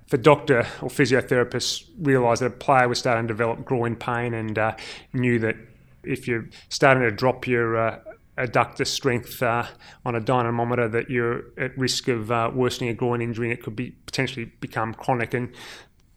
the 0.09 0.17
doctor 0.17 0.59
or 0.81 0.89
physiotherapist 0.89 1.89
realised 1.99 2.41
that 2.41 2.47
a 2.47 2.51
player 2.51 2.87
was 2.87 2.99
starting 2.99 3.27
to 3.27 3.33
develop 3.33 3.65
groin 3.65 3.95
pain 3.95 4.33
and 4.33 4.57
uh, 4.57 4.75
knew 5.13 5.39
that 5.39 5.55
if 6.03 6.27
you're 6.27 6.47
starting 6.69 7.03
to 7.03 7.11
drop 7.11 7.47
your 7.47 7.77
uh, 7.77 7.99
adductor 8.37 8.87
strength 8.87 9.43
uh, 9.43 9.65
on 10.05 10.15
a 10.15 10.19
dynamometer 10.19 10.87
that 10.87 11.09
you're 11.09 11.43
at 11.57 11.77
risk 11.77 12.07
of 12.07 12.31
uh, 12.31 12.49
worsening 12.53 12.89
a 12.89 12.93
groin 12.93 13.21
injury 13.21 13.49
and 13.49 13.59
it 13.59 13.63
could 13.63 13.75
be 13.75 13.91
potentially 14.05 14.45
become 14.59 14.93
chronic. 14.93 15.33
And 15.33 15.53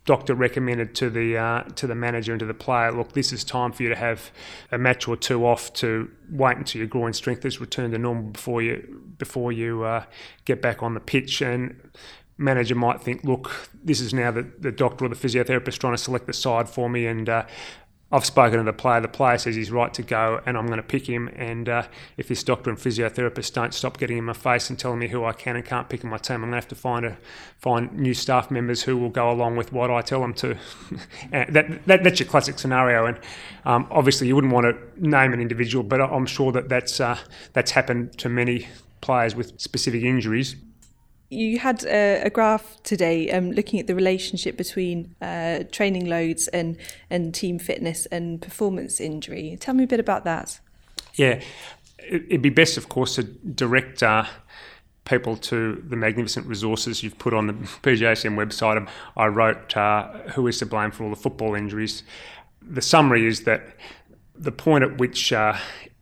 doctor 0.04 0.34
recommended 0.34 0.94
to 0.96 1.10
the 1.10 1.36
uh, 1.36 1.62
to 1.76 1.86
the 1.86 1.94
manager 1.94 2.32
and 2.32 2.40
to 2.40 2.46
the 2.46 2.54
player, 2.54 2.90
look, 2.92 3.12
this 3.12 3.32
is 3.32 3.44
time 3.44 3.72
for 3.72 3.82
you 3.82 3.88
to 3.88 3.96
have 3.96 4.30
a 4.70 4.78
match 4.78 5.06
or 5.06 5.16
two 5.16 5.46
off 5.46 5.72
to 5.74 6.10
wait 6.30 6.56
until 6.56 6.80
your 6.80 6.88
groin 6.88 7.12
strength 7.12 7.44
has 7.44 7.60
returned 7.60 7.92
to 7.92 7.98
normal 7.98 8.24
before 8.24 8.62
you 8.62 9.02
before 9.18 9.52
you 9.52 9.84
uh, 9.84 10.04
get 10.44 10.60
back 10.60 10.82
on 10.82 10.94
the 10.94 11.00
pitch. 11.00 11.40
And 11.40 11.90
manager 12.38 12.74
might 12.74 13.00
think, 13.00 13.22
look, 13.22 13.70
this 13.84 14.00
is 14.00 14.12
now 14.12 14.30
the, 14.30 14.42
the 14.58 14.72
doctor 14.72 15.04
or 15.04 15.08
the 15.08 15.14
physiotherapist 15.14 15.78
trying 15.78 15.94
to 15.94 15.98
select 15.98 16.26
the 16.26 16.32
side 16.32 16.68
for 16.68 16.88
me, 16.90 17.06
and 17.06 17.28
uh, 17.28 17.46
I've 18.12 18.26
spoken 18.26 18.58
to 18.58 18.64
the 18.64 18.74
player. 18.74 19.00
The 19.00 19.08
player 19.08 19.38
says 19.38 19.56
he's 19.56 19.70
right 19.70 19.92
to 19.94 20.02
go, 20.02 20.42
and 20.44 20.58
I'm 20.58 20.66
going 20.66 20.76
to 20.76 20.82
pick 20.82 21.08
him. 21.08 21.28
And 21.28 21.66
uh, 21.66 21.84
if 22.18 22.28
this 22.28 22.44
doctor 22.44 22.68
and 22.68 22.78
physiotherapist 22.78 23.54
don't 23.54 23.72
stop 23.72 23.96
getting 23.96 24.18
in 24.18 24.24
my 24.24 24.34
face 24.34 24.68
and 24.68 24.78
telling 24.78 24.98
me 24.98 25.08
who 25.08 25.24
I 25.24 25.32
can 25.32 25.56
and 25.56 25.64
can't 25.64 25.88
pick 25.88 26.04
in 26.04 26.10
my 26.10 26.18
team, 26.18 26.36
I'm 26.36 26.40
going 26.42 26.50
to 26.50 26.56
have 26.56 26.68
to 26.68 26.74
find 26.74 27.06
a 27.06 27.16
find 27.58 27.90
new 27.94 28.12
staff 28.12 28.50
members 28.50 28.82
who 28.82 28.98
will 28.98 29.08
go 29.08 29.30
along 29.30 29.56
with 29.56 29.72
what 29.72 29.90
I 29.90 30.02
tell 30.02 30.20
them 30.20 30.34
to. 30.34 30.58
that, 31.30 31.86
that, 31.86 32.04
that's 32.04 32.20
your 32.20 32.28
classic 32.28 32.58
scenario, 32.58 33.06
and 33.06 33.18
um, 33.64 33.86
obviously 33.90 34.26
you 34.26 34.34
wouldn't 34.34 34.52
want 34.52 34.66
to 34.66 35.08
name 35.08 35.32
an 35.32 35.40
individual, 35.40 35.82
but 35.82 36.00
I'm 36.02 36.26
sure 36.26 36.52
that 36.52 36.68
that's 36.68 37.00
uh, 37.00 37.16
that's 37.54 37.70
happened 37.70 38.18
to 38.18 38.28
many 38.28 38.68
players 39.00 39.34
with 39.34 39.58
specific 39.58 40.02
injuries 40.02 40.56
You 41.32 41.58
had 41.58 41.82
a, 41.84 42.24
a 42.26 42.30
graph 42.30 42.82
today 42.82 43.30
um, 43.30 43.52
looking 43.52 43.80
at 43.80 43.86
the 43.86 43.94
relationship 43.94 44.54
between 44.58 45.14
uh, 45.22 45.64
training 45.72 46.04
loads 46.04 46.46
and, 46.48 46.76
and 47.08 47.34
team 47.34 47.58
fitness 47.58 48.04
and 48.06 48.42
performance 48.42 49.00
injury. 49.00 49.56
Tell 49.58 49.72
me 49.72 49.84
a 49.84 49.86
bit 49.86 49.98
about 49.98 50.24
that. 50.24 50.60
Yeah, 51.14 51.40
it'd 52.06 52.42
be 52.42 52.50
best, 52.50 52.76
of 52.76 52.90
course, 52.90 53.14
to 53.14 53.22
direct 53.22 54.02
uh, 54.02 54.26
people 55.06 55.38
to 55.38 55.82
the 55.88 55.96
magnificent 55.96 56.46
resources 56.46 57.02
you've 57.02 57.18
put 57.18 57.32
on 57.32 57.46
the 57.46 57.54
BJSM 57.54 58.36
website. 58.36 58.86
I 59.16 59.26
wrote 59.28 59.74
uh, 59.74 60.08
Who 60.34 60.46
is 60.48 60.58
to 60.58 60.66
Blame 60.66 60.90
for 60.90 61.04
All 61.04 61.10
the 61.10 61.16
Football 61.16 61.54
Injuries. 61.54 62.02
The 62.60 62.82
summary 62.82 63.26
is 63.26 63.44
that 63.44 63.78
the 64.34 64.52
point 64.52 64.84
at 64.84 64.98
which 64.98 65.32
uh, 65.32 65.56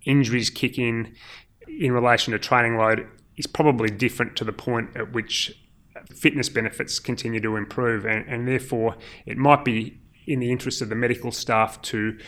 injuries 0.05 0.51
kick 0.51 0.77
in 0.77 1.15
in 1.69 1.93
relation 1.93 2.33
to 2.33 2.39
training 2.41 2.77
load 2.77 3.07
is 3.41 3.47
probably 3.47 3.91
different 3.91 4.37
to 4.37 4.45
the 4.45 4.53
point 4.53 4.95
at 4.95 5.13
which 5.13 5.59
fitness 6.15 6.49
benefits 6.49 6.99
continue 6.99 7.41
to 7.41 7.57
improve, 7.57 8.05
and, 8.05 8.27
and 8.29 8.47
therefore 8.47 8.97
it 9.27 9.37
might 9.37 9.65
be 9.65 9.99
in 10.27 10.41
the 10.41 10.53
interest 10.53 10.83
of 10.83 10.91
the 10.91 10.95
medical 10.95 11.33
staff 11.33 11.81
to 11.81 12.19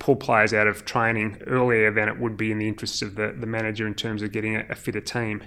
pull 0.00 0.16
players 0.16 0.52
out 0.52 0.66
of 0.66 0.84
training 0.84 1.40
earlier 1.46 1.90
than 1.92 2.08
it 2.08 2.18
would 2.18 2.36
be 2.36 2.50
in 2.50 2.58
the 2.58 2.68
interests 2.68 3.02
of 3.02 3.14
the, 3.14 3.34
the 3.38 3.46
manager 3.46 3.86
in 3.86 3.94
terms 3.94 4.20
of 4.20 4.32
getting 4.32 4.56
a, 4.56 4.64
a 4.68 4.74
fitter 4.74 5.00
team. 5.00 5.42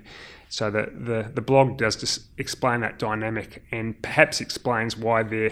So 0.49 0.71
the, 0.71 0.91
the, 0.93 1.31
the 1.33 1.41
blog 1.41 1.77
does 1.77 1.95
just 1.95 2.27
explain 2.37 2.81
that 2.81 2.97
dynamic 2.97 3.63
and 3.71 4.01
perhaps 4.01 4.41
explains 4.41 4.97
why 4.97 5.23
there 5.23 5.51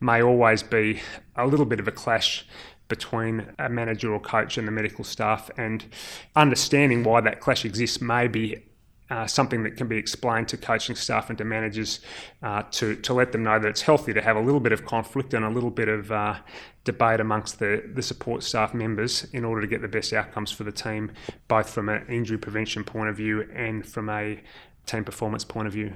may 0.00 0.22
always 0.22 0.62
be 0.62 1.00
a 1.36 1.46
little 1.46 1.66
bit 1.66 1.80
of 1.80 1.86
a 1.86 1.92
clash 1.92 2.46
between 2.88 3.46
a 3.58 3.68
manager 3.68 4.12
or 4.12 4.20
coach 4.20 4.58
and 4.58 4.66
the 4.66 4.72
medical 4.72 5.04
staff 5.04 5.50
and 5.56 5.86
understanding 6.34 7.04
why 7.04 7.20
that 7.20 7.40
clash 7.40 7.64
exists 7.64 8.00
may 8.00 8.26
be 8.26 8.69
uh, 9.10 9.26
something 9.26 9.62
that 9.64 9.76
can 9.76 9.88
be 9.88 9.96
explained 9.96 10.48
to 10.48 10.56
coaching 10.56 10.94
staff 10.94 11.28
and 11.28 11.38
to 11.38 11.44
managers 11.44 12.00
uh, 12.42 12.62
to, 12.70 12.94
to 12.96 13.12
let 13.12 13.32
them 13.32 13.42
know 13.42 13.58
that 13.58 13.68
it's 13.68 13.82
healthy 13.82 14.12
to 14.12 14.22
have 14.22 14.36
a 14.36 14.40
little 14.40 14.60
bit 14.60 14.72
of 14.72 14.86
conflict 14.86 15.34
and 15.34 15.44
a 15.44 15.50
little 15.50 15.70
bit 15.70 15.88
of 15.88 16.12
uh, 16.12 16.36
debate 16.84 17.20
amongst 17.20 17.58
the, 17.58 17.82
the 17.94 18.02
support 18.02 18.42
staff 18.42 18.72
members 18.72 19.24
in 19.32 19.44
order 19.44 19.60
to 19.60 19.66
get 19.66 19.82
the 19.82 19.88
best 19.88 20.12
outcomes 20.12 20.50
for 20.50 20.64
the 20.64 20.72
team, 20.72 21.12
both 21.48 21.68
from 21.68 21.88
an 21.88 22.06
injury 22.08 22.38
prevention 22.38 22.84
point 22.84 23.08
of 23.08 23.16
view 23.16 23.48
and 23.54 23.86
from 23.86 24.08
a 24.08 24.40
team 24.86 25.04
performance 25.04 25.44
point 25.44 25.66
of 25.66 25.72
view. 25.72 25.92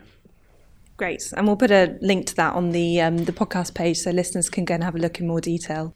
Great, 0.97 1.23
and 1.37 1.47
we'll 1.47 1.57
put 1.57 1.73
a 1.73 1.97
link 2.01 2.27
to 2.27 2.37
that 2.37 2.55
on 2.55 2.71
the 2.71 3.01
um, 3.01 3.19
the 3.19 3.33
podcast 3.33 3.75
page 3.75 3.99
so 3.99 4.13
listeners 4.13 4.49
can 4.49 4.65
go 4.65 4.75
and 4.75 4.85
have 4.85 4.95
a 4.95 4.99
look 4.99 5.19
in 5.19 5.27
more 5.27 5.41
detail. 5.41 5.93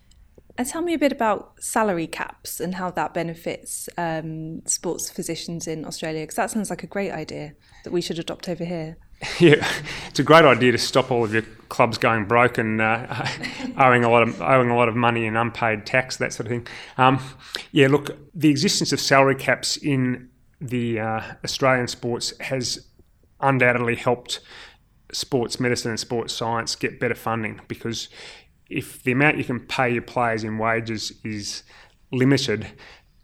And 0.59 0.67
tell 0.67 0.83
me 0.83 0.93
a 0.93 0.99
bit 0.99 1.13
about 1.13 1.63
salary 1.63 2.09
caps 2.09 2.59
and 2.59 2.75
how 2.75 2.91
that 2.91 3.15
benefits 3.15 3.89
um, 3.97 4.67
sports 4.67 5.09
physicians 5.09 5.69
in 5.69 5.85
Australia, 5.85 6.25
because 6.25 6.35
that 6.35 6.51
sounds 6.51 6.69
like 6.69 6.83
a 6.83 6.89
great 6.89 7.13
idea 7.13 7.55
that 7.85 7.93
we 7.93 8.01
should 8.01 8.19
adopt 8.19 8.49
over 8.49 8.65
here. 8.65 8.99
Yeah, 9.41 9.67
it's 10.09 10.21
a 10.21 10.23
great 10.23 10.45
idea 10.45 10.71
to 10.71 10.79
stop 10.79 11.11
all 11.11 11.25
of 11.25 11.33
your 11.33 11.43
clubs 11.69 11.99
going 11.99 12.27
broke 12.27 12.57
and 12.57 12.81
uh, 12.81 13.27
owing 13.77 14.05
a 14.05 14.09
lot 14.09 14.23
of 14.23 14.41
owing 14.41 14.71
a 14.71 14.77
lot 14.77 14.89
of 14.89 14.95
money 14.95 15.27
in 15.27 15.37
unpaid 15.37 15.87
tax, 15.87 16.17
that 16.19 16.33
sort 16.33 16.47
of 16.47 16.51
thing. 16.51 16.67
Um, 16.99 17.21
yeah, 17.73 17.89
look, 17.89 18.17
the 18.33 18.49
existence 18.49 18.93
of 18.93 19.01
salary 19.01 19.35
caps 19.35 19.77
in 19.77 20.29
the 20.61 21.01
uh, 21.01 21.21
Australian 21.43 21.89
sports 21.89 22.33
has 22.39 22.87
undoubtedly 23.41 23.97
helped 23.97 24.39
sports 25.13 25.59
medicine 25.59 25.91
and 25.91 25.99
sports 25.99 26.33
science 26.33 26.77
get 26.77 27.01
better 27.01 27.15
funding 27.15 27.61
because 27.67 28.09
if 28.69 29.03
the 29.03 29.13
amount 29.13 29.39
you 29.39 29.45
can 29.45 29.61
pay 29.61 29.91
your 29.91 30.03
players 30.03 30.45
in 30.45 30.59
wages 30.59 31.13
is 31.25 31.63
limited, 32.13 32.67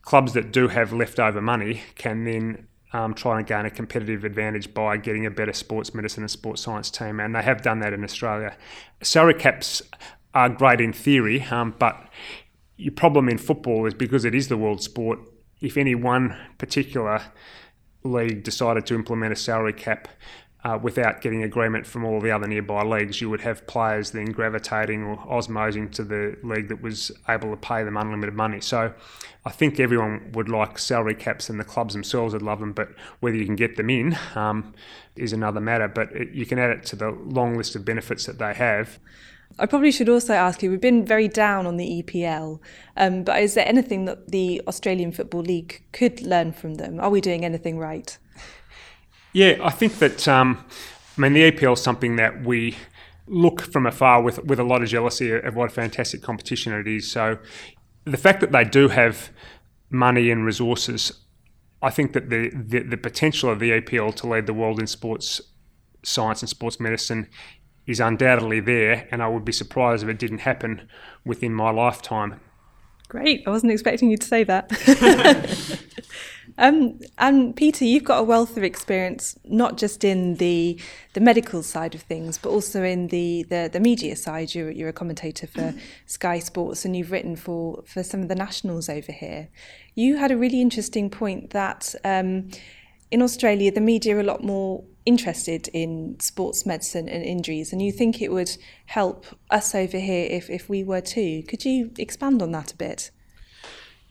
clubs 0.03 0.33
that 0.33 0.53
do 0.53 0.69
have 0.69 0.93
leftover 0.93 1.41
money 1.41 1.83
can 1.95 2.25
then 2.25 2.67
um, 2.93 3.13
try 3.13 3.39
and 3.39 3.47
gain 3.47 3.67
a 3.67 3.71
competitive 3.71 4.25
advantage 4.25 4.73
by 4.73 4.97
getting 4.97 5.27
a 5.27 5.31
better 5.31 5.53
sports 5.53 5.95
medicine 5.95 6.23
and 6.23 6.31
sports 6.31 6.63
science 6.63 6.91
team, 6.91 7.19
and 7.19 7.35
they 7.35 7.43
have 7.43 7.63
done 7.63 7.81
that 7.81 7.93
in 7.93 8.05
Australia. 8.05 8.57
Salary 9.03 9.35
caps 9.35 9.83
are 10.33 10.49
great 10.49 10.81
in 10.81 10.93
theory, 10.93 11.43
um, 11.45 11.75
but 11.79 12.09
your 12.77 12.93
problem 12.93 13.29
in 13.29 13.39
football 13.39 13.87
is 13.87 13.95
because 13.95 14.25
it 14.25 14.35
is 14.35 14.49
the 14.49 14.57
world 14.57 14.83
sport. 14.83 15.19
If 15.61 15.77
any 15.77 15.95
one 15.95 16.37
particular 16.59 17.23
league 18.05 18.45
decided 18.45 18.87
to 18.87 18.95
implement 18.95 19.33
a 19.33 19.37
salary 19.37 19.73
cap, 19.73 20.09
uh, 20.65 20.79
without 20.81 21.21
getting 21.21 21.43
agreement 21.43 21.87
from 21.87 22.05
all 22.05 22.21
the 22.21 22.31
other 22.31 22.47
nearby 22.47 22.83
leagues, 22.83 23.21
you 23.21 23.29
would 23.29 23.43
have 23.43 23.67
players 23.67 24.13
then 24.13 24.27
gravitating 24.27 25.03
or 25.03 25.19
osmosing 25.19 25.93
to 25.93 26.03
the 26.03 26.37
league 26.43 26.69
that 26.69 26.81
was 26.81 27.13
able 27.29 27.51
to 27.51 27.57
pay 27.57 27.85
them 27.85 27.99
unlimited 27.99 28.35
money. 28.35 28.61
So 28.61 28.95
I 29.45 29.51
think 29.51 29.79
everyone 29.79 30.33
would 30.33 30.49
like 30.49 30.79
salary 30.79 31.15
caps 31.15 31.51
and 31.51 31.61
the 31.61 31.65
clubs 31.65 31.93
themselves 31.93 32.33
would 32.33 32.43
love 32.43 32.61
them, 32.61 32.73
but 32.73 32.89
whether 33.21 33.37
you 33.37 33.45
can 33.45 33.57
get 33.57 33.77
them 33.77 33.91
in 33.91 34.17
um, 34.35 34.73
is 35.17 35.35
another 35.35 35.61
matter. 35.61 35.87
But 35.87 36.13
it, 36.13 36.31
you 36.31 36.47
can 36.47 36.59
add 36.59 36.71
it 36.71 36.87
to 36.87 36.97
the 36.97 37.11
long 37.11 37.59
list 37.59 37.77
of 37.77 37.85
benefits 37.85 38.25
that 38.25 38.39
they 38.39 38.55
have. 38.55 38.99
I 39.59 39.67
probably 39.67 39.93
should 39.93 40.09
also 40.09 40.33
ask 40.33 40.63
you, 40.63 40.71
we've 40.71 40.81
been 40.81 41.05
very 41.05 41.29
down 41.29 41.67
on 41.67 41.77
the 41.77 42.03
EPL, 42.03 42.59
um, 42.97 43.23
but 43.23 43.41
is 43.41 43.55
there 43.55 43.69
anything 43.69 44.07
that 44.07 44.31
the 44.31 44.63
Australian 44.67 45.13
Football 45.13 45.43
League 45.43 45.85
could 45.93 46.23
learn 46.23 46.53
from 46.53 46.75
them? 46.75 46.99
Are 46.99 47.11
we 47.11 47.21
doing 47.21 47.45
anything 47.45 47.79
right? 47.79 48.19
Yeah, 49.35 49.59
I 49.63 49.71
think 49.71 49.99
that, 49.99 50.27
um, 50.29 50.65
I 51.19 51.21
mean, 51.21 51.33
the 51.33 51.51
EPL 51.51 51.75
is 51.75 51.83
something 51.83 52.17
that 52.17 52.45
we 52.45 52.77
look 53.27 53.61
from 53.61 53.85
afar 53.85 54.23
with, 54.23 54.43
with 54.45 54.61
a 54.61 54.65
lot 54.65 54.81
of 54.81 54.89
jealousy 54.89 55.33
of 55.33 55.57
what 55.57 55.71
a 55.71 55.75
fantastic 55.75 56.23
competition 56.23 56.73
it 56.73 56.87
is. 56.87 57.11
So 57.11 57.39
the 58.05 58.17
fact 58.17 58.41
that 58.41 58.53
they 58.53 58.65
do 58.65 58.89
have 58.89 59.31
money 59.91 60.31
and 60.31 60.45
resources, 60.45 61.13
I 61.83 61.91
think 61.91 62.13
that 62.13 62.31
the, 62.31 62.51
the, 62.55 62.81
the 62.85 62.97
potential 62.97 63.51
of 63.51 63.59
the 63.59 63.73
EPL 63.73 64.15
to 64.17 64.29
lead 64.29 64.47
the 64.47 64.55
world 64.55 64.79
in 64.79 64.87
sports 64.87 65.41
science 66.05 66.41
and 66.41 66.49
sports 66.49 66.79
medicine 66.79 67.29
is 67.87 67.99
undoubtedly 67.99 68.61
there, 68.61 69.09
and 69.11 69.23
I 69.23 69.29
would 69.29 69.45
be 69.45 69.53
surprised 69.53 70.05
if 70.05 70.09
it 70.09 70.19
didn't 70.19 70.39
happen 70.39 70.89
within 71.25 71.53
my 71.53 71.71
lifetime. 71.71 72.41
Great. 73.09 73.43
I 73.47 73.51
wasn't 73.51 73.73
expecting 73.73 74.11
you 74.11 74.17
to 74.17 74.27
say 74.27 74.45
that. 74.45 74.71
um, 76.57 77.01
and 77.19 77.57
Peter, 77.57 77.85
you've 77.85 78.05
got 78.05 78.21
a 78.21 78.23
wealth 78.23 78.57
of 78.57 78.63
experience, 78.63 79.37
not 79.45 79.77
just 79.77 80.05
in 80.05 80.37
the 80.37 80.81
the 81.15 81.21
medical 81.21 81.63
side 81.63 81.95
of 81.95 82.03
things, 82.03 82.39
but 82.39 82.51
also 82.51 82.83
in 82.83 83.09
the 83.09 83.45
the, 83.49 83.69
the 83.73 83.81
media 83.81 84.15
side. 84.15 84.55
You're, 84.55 84.71
you're 84.71 84.89
a 84.89 84.93
commentator 84.93 85.47
for 85.47 85.75
Sky 86.07 86.39
Sports, 86.39 86.85
and 86.85 86.97
you've 86.97 87.11
written 87.11 87.35
for 87.35 87.83
for 87.87 88.03
some 88.03 88.23
of 88.23 88.29
the 88.29 88.35
nationals 88.37 88.89
over 88.89 89.11
here. 89.11 89.49
You 89.95 90.17
had 90.17 90.31
a 90.31 90.37
really 90.37 90.61
interesting 90.61 91.11
point 91.11 91.51
that 91.51 91.95
um, 92.05 92.51
in 93.11 93.21
Australia, 93.21 93.73
the 93.73 93.81
media 93.81 94.17
are 94.17 94.21
a 94.21 94.25
lot 94.25 94.45
more 94.45 94.85
interested 95.07 95.69
in 95.73 96.19
sports 96.21 96.65
medicine 96.65 97.09
and 97.09 97.25
injuries, 97.25 97.73
and 97.73 97.83
you 97.83 97.93
think 97.93 98.23
it 98.23 98.31
would 98.31 98.57
help 98.87 99.27
us 99.51 99.75
over 99.75 99.99
here 99.99 100.27
if, 100.31 100.49
if 100.49 100.69
we 100.69 100.85
were 100.85 101.01
too. 101.01 101.43
Could 101.49 101.65
you 101.65 101.91
expand 101.99 102.43
on 102.43 102.53
that 102.53 102.73
a 102.73 102.77
bit? 102.77 103.11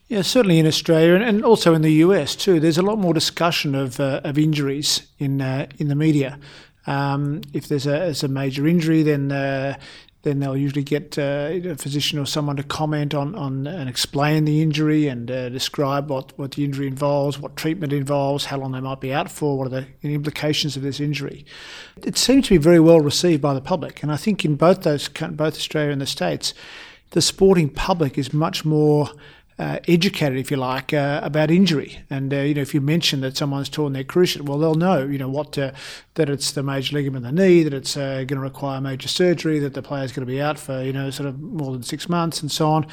Yeah, 0.07 0.21
certainly 0.21 0.59
in 0.59 0.67
Australia 0.67 1.15
and, 1.15 1.43
also 1.43 1.73
in 1.73 1.81
the 1.81 1.93
US 1.93 2.35
too. 2.35 2.59
There's 2.59 2.77
a 2.77 2.83
lot 2.83 2.97
more 2.99 3.13
discussion 3.13 3.73
of, 3.73 3.99
uh, 3.99 4.21
of 4.23 4.37
injuries 4.37 5.07
in 5.17 5.41
uh, 5.41 5.67
in 5.79 5.87
the 5.87 5.95
media. 5.95 6.39
Um, 6.85 7.41
if 7.53 7.67
there's 7.67 7.87
a, 7.87 7.91
there's 7.91 8.23
a 8.23 8.27
major 8.27 8.67
injury, 8.67 9.03
then 9.03 9.31
uh, 9.31 9.77
then 10.23 10.39
they'll 10.39 10.57
usually 10.57 10.83
get 10.83 11.17
uh, 11.17 11.49
a 11.51 11.75
physician 11.75 12.17
or 12.17 12.25
someone 12.25 12.55
to 12.55 12.63
comment 12.63 13.13
on, 13.13 13.35
on 13.35 13.67
and 13.67 13.89
explain 13.89 14.45
the 14.45 14.61
injury 14.61 15.07
and 15.07 15.29
uh, 15.29 15.49
describe 15.49 16.09
what, 16.09 16.37
what 16.37 16.51
the 16.53 16.63
injury 16.63 16.87
involves, 16.87 17.37
what 17.37 17.57
treatment 17.57 17.91
involves, 17.91 18.45
how 18.45 18.57
long 18.57 18.71
they 18.71 18.79
might 18.79 19.01
be 19.01 19.11
out 19.11 19.29
for, 19.29 19.57
what 19.57 19.67
are 19.67 19.81
the 19.81 19.87
implications 20.01 20.77
of 20.77 20.81
this 20.81 21.01
injury. 21.01 21.45
It 22.03 22.17
seems 22.17 22.47
to 22.47 22.53
be 22.53 22.57
very 22.57 22.79
well 22.79 23.01
received 23.01 23.41
by 23.41 23.53
the 23.53 23.61
public, 23.61 24.01
and 24.01 24.11
I 24.11 24.17
think 24.17 24.45
in 24.45 24.55
both 24.55 24.83
those 24.83 25.09
both 25.09 25.55
Australia 25.55 25.91
and 25.91 26.01
the 26.01 26.05
States, 26.05 26.53
the 27.11 27.21
sporting 27.21 27.69
public 27.69 28.17
is 28.17 28.33
much 28.33 28.63
more 28.63 29.09
uh, 29.59 29.79
educated, 29.87 30.37
if 30.37 30.49
you 30.49 30.57
like, 30.57 30.93
uh, 30.93 31.19
about 31.23 31.51
injury. 31.51 31.99
And 32.09 32.33
uh, 32.33 32.37
you 32.37 32.53
know, 32.53 32.61
if 32.61 32.73
you 32.73 32.81
mention 32.81 33.21
that 33.21 33.37
someone's 33.37 33.69
torn 33.69 33.93
their 33.93 34.03
cruciate, 34.03 34.41
well, 34.41 34.57
they'll 34.57 34.75
know, 34.75 35.05
you 35.05 35.17
know, 35.17 35.29
what 35.29 35.57
uh, 35.57 35.71
that 36.15 36.29
it's 36.29 36.51
the 36.51 36.63
major 36.63 36.95
ligament 36.95 37.25
in 37.25 37.35
the 37.35 37.41
knee, 37.41 37.63
that 37.63 37.73
it's 37.73 37.95
uh, 37.95 38.17
going 38.17 38.27
to 38.27 38.39
require 38.39 38.81
major 38.81 39.07
surgery, 39.07 39.59
that 39.59 39.73
the 39.73 39.81
player's 39.81 40.11
going 40.11 40.25
to 40.25 40.31
be 40.31 40.41
out 40.41 40.59
for 40.59 40.81
you 40.81 40.93
know 40.93 41.09
sort 41.09 41.27
of 41.27 41.39
more 41.39 41.71
than 41.71 41.83
six 41.83 42.09
months, 42.09 42.41
and 42.41 42.51
so 42.51 42.69
on. 42.69 42.87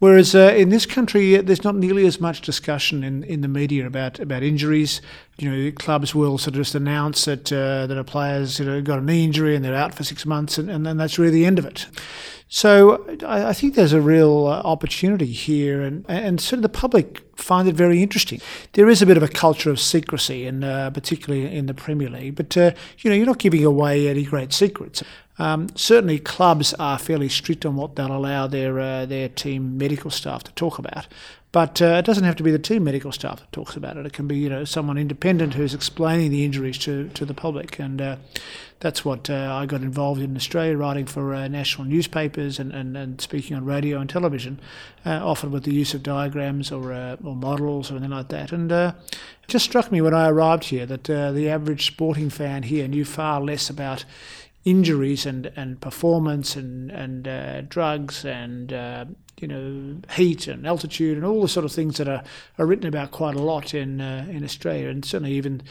Whereas 0.00 0.34
uh, 0.34 0.54
in 0.56 0.70
this 0.70 0.86
country, 0.86 1.36
there's 1.36 1.62
not 1.62 1.76
nearly 1.76 2.06
as 2.06 2.20
much 2.20 2.40
discussion 2.40 3.04
in, 3.04 3.22
in 3.24 3.42
the 3.42 3.48
media 3.48 3.86
about, 3.86 4.18
about 4.18 4.42
injuries. 4.42 5.00
You 5.38 5.50
know, 5.50 5.72
clubs 5.72 6.14
will 6.14 6.38
sort 6.38 6.54
of 6.56 6.62
just 6.62 6.74
announce 6.74 7.26
that 7.26 7.44
that 7.46 7.96
a 7.96 8.02
player's 8.02 8.58
you 8.58 8.64
know, 8.64 8.80
got 8.82 8.98
a 8.98 9.02
knee 9.02 9.24
injury 9.24 9.54
and 9.54 9.64
they're 9.64 9.74
out 9.74 9.94
for 9.94 10.02
six 10.02 10.26
months, 10.26 10.58
and, 10.58 10.70
and 10.70 10.84
then 10.84 10.96
that's 10.96 11.18
really 11.18 11.32
the 11.32 11.46
end 11.46 11.58
of 11.58 11.66
it. 11.66 11.86
So 12.52 13.06
I, 13.24 13.50
I 13.50 13.52
think 13.52 13.76
there's 13.76 13.92
a 13.92 14.00
real 14.00 14.48
uh, 14.48 14.60
opportunity 14.64 15.26
here, 15.26 15.82
and 15.82 16.04
and 16.08 16.40
sort 16.40 16.58
of 16.58 16.62
the 16.62 16.68
public 16.68 17.22
find 17.36 17.68
it 17.68 17.76
very 17.76 18.02
interesting. 18.02 18.40
There 18.72 18.88
is 18.88 19.00
a 19.00 19.06
bit 19.06 19.16
of 19.16 19.22
a 19.22 19.28
culture 19.28 19.70
of 19.70 19.78
secrecy, 19.78 20.46
and 20.46 20.64
uh, 20.64 20.90
particularly 20.90 21.56
in 21.56 21.66
the 21.66 21.74
Premier 21.74 22.10
League, 22.10 22.34
but 22.34 22.56
uh, 22.56 22.72
you 22.98 23.08
know 23.08 23.16
you're 23.16 23.24
not 23.24 23.38
giving 23.38 23.64
away 23.64 24.08
any 24.08 24.24
great 24.24 24.52
secrets. 24.52 25.00
Um, 25.40 25.68
certainly, 25.74 26.18
clubs 26.18 26.74
are 26.74 26.98
fairly 26.98 27.30
strict 27.30 27.64
on 27.64 27.74
what 27.74 27.96
they'll 27.96 28.14
allow 28.14 28.46
their 28.46 28.78
uh, 28.78 29.06
their 29.06 29.30
team 29.30 29.78
medical 29.78 30.10
staff 30.10 30.44
to 30.44 30.52
talk 30.52 30.78
about. 30.78 31.06
But 31.52 31.82
uh, 31.82 31.96
it 31.98 32.04
doesn't 32.04 32.24
have 32.24 32.36
to 32.36 32.42
be 32.42 32.52
the 32.52 32.60
team 32.60 32.84
medical 32.84 33.10
staff 33.10 33.40
that 33.40 33.50
talks 33.50 33.74
about 33.74 33.96
it. 33.96 34.06
It 34.06 34.12
can 34.12 34.28
be, 34.28 34.36
you 34.36 34.48
know, 34.48 34.64
someone 34.64 34.98
independent 34.98 35.54
who's 35.54 35.74
explaining 35.74 36.30
the 36.30 36.44
injuries 36.44 36.78
to, 36.78 37.08
to 37.08 37.24
the 37.24 37.34
public. 37.34 37.80
And 37.80 38.00
uh, 38.00 38.16
that's 38.78 39.04
what 39.04 39.28
uh, 39.28 39.52
I 39.52 39.66
got 39.66 39.80
involved 39.80 40.20
in 40.20 40.36
Australia, 40.36 40.76
writing 40.76 41.06
for 41.06 41.34
uh, 41.34 41.48
national 41.48 41.88
newspapers 41.88 42.60
and, 42.60 42.70
and, 42.70 42.96
and 42.96 43.20
speaking 43.20 43.56
on 43.56 43.64
radio 43.64 43.98
and 43.98 44.08
television, 44.08 44.60
uh, 45.04 45.26
often 45.26 45.50
with 45.50 45.64
the 45.64 45.74
use 45.74 45.92
of 45.92 46.04
diagrams 46.04 46.70
or, 46.70 46.92
uh, 46.92 47.16
or 47.24 47.34
models 47.34 47.90
or 47.90 47.94
anything 47.94 48.10
like 48.10 48.28
that. 48.28 48.52
And 48.52 48.70
it 48.70 48.94
just 49.48 49.64
struck 49.64 49.90
me 49.90 50.00
when 50.00 50.14
I 50.14 50.28
arrived 50.28 50.64
here 50.64 50.86
that 50.86 51.04
the 51.04 51.48
average 51.48 51.84
sporting 51.86 52.30
fan 52.30 52.62
here 52.62 52.86
knew 52.86 53.04
far 53.04 53.40
less 53.40 53.68
about 53.68 54.04
injuries 54.64 55.24
and, 55.26 55.50
and 55.56 55.80
performance 55.80 56.56
and, 56.56 56.90
and 56.90 57.26
uh, 57.26 57.62
drugs 57.62 58.24
and 58.24 58.72
uh, 58.72 59.04
you 59.40 59.48
know 59.48 59.96
heat 60.14 60.46
and 60.46 60.66
altitude 60.66 61.16
and 61.16 61.24
all 61.24 61.40
the 61.40 61.48
sort 61.48 61.64
of 61.64 61.72
things 61.72 61.96
that 61.96 62.08
are, 62.08 62.22
are 62.58 62.66
written 62.66 62.86
about 62.86 63.10
quite 63.10 63.34
a 63.34 63.42
lot 63.42 63.72
in 63.74 64.00
uh, 64.00 64.26
in 64.28 64.44
Australia 64.44 64.88
and 64.88 65.04
certainly 65.04 65.32
even 65.32 65.62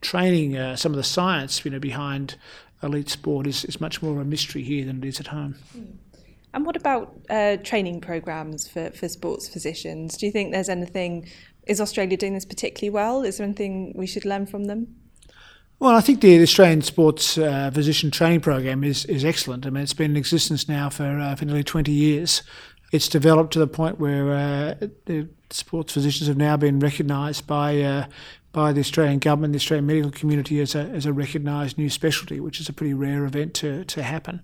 training 0.00 0.56
uh, 0.56 0.76
some 0.76 0.92
of 0.92 0.96
the 0.96 1.02
science 1.02 1.64
you 1.64 1.70
know 1.70 1.78
behind 1.78 2.36
elite 2.82 3.08
sport 3.08 3.46
is, 3.46 3.64
is 3.64 3.80
much 3.80 4.02
more 4.02 4.12
of 4.12 4.18
a 4.18 4.24
mystery 4.24 4.62
here 4.62 4.84
than 4.84 4.98
it 4.98 5.06
is 5.06 5.18
at 5.18 5.28
home. 5.28 5.56
And 6.52 6.64
what 6.64 6.76
about 6.76 7.18
uh, 7.30 7.56
training 7.58 8.00
programs 8.00 8.68
for, 8.68 8.90
for 8.90 9.08
sports 9.08 9.48
physicians? 9.48 10.16
Do 10.16 10.26
you 10.26 10.32
think 10.32 10.52
there's 10.52 10.68
anything? 10.68 11.28
Is 11.66 11.80
Australia 11.80 12.16
doing 12.16 12.34
this 12.34 12.44
particularly 12.44 12.90
well? 12.90 13.22
Is 13.22 13.38
there 13.38 13.44
anything 13.44 13.92
we 13.96 14.06
should 14.06 14.24
learn 14.24 14.46
from 14.46 14.66
them? 14.66 14.94
Well, 15.84 15.96
I 15.96 16.00
think 16.00 16.22
the 16.22 16.40
Australian 16.40 16.80
Sports 16.80 17.36
uh, 17.36 17.70
Physician 17.70 18.10
Training 18.10 18.40
Program 18.40 18.82
is, 18.82 19.04
is 19.04 19.22
excellent. 19.22 19.66
I 19.66 19.68
mean, 19.68 19.82
it's 19.82 19.92
been 19.92 20.12
in 20.12 20.16
existence 20.16 20.66
now 20.66 20.88
for, 20.88 21.04
uh, 21.04 21.36
for 21.36 21.44
nearly 21.44 21.62
20 21.62 21.92
years. 21.92 22.42
It's 22.90 23.06
developed 23.06 23.52
to 23.52 23.58
the 23.58 23.66
point 23.66 24.00
where 24.00 24.32
uh, 24.32 24.86
the 25.04 25.28
sports 25.50 25.92
physicians 25.92 26.26
have 26.26 26.38
now 26.38 26.56
been 26.56 26.80
recognised 26.80 27.46
by 27.46 27.82
uh, 27.82 28.06
by 28.52 28.72
the 28.72 28.80
Australian 28.80 29.18
government, 29.18 29.52
the 29.52 29.58
Australian 29.58 29.84
medical 29.84 30.10
community 30.10 30.58
as 30.60 30.74
a, 30.74 30.78
as 30.78 31.04
a 31.04 31.12
recognised 31.12 31.76
new 31.76 31.90
specialty, 31.90 32.40
which 32.40 32.60
is 32.60 32.70
a 32.70 32.72
pretty 32.72 32.94
rare 32.94 33.26
event 33.26 33.52
to, 33.52 33.84
to 33.84 34.02
happen. 34.02 34.40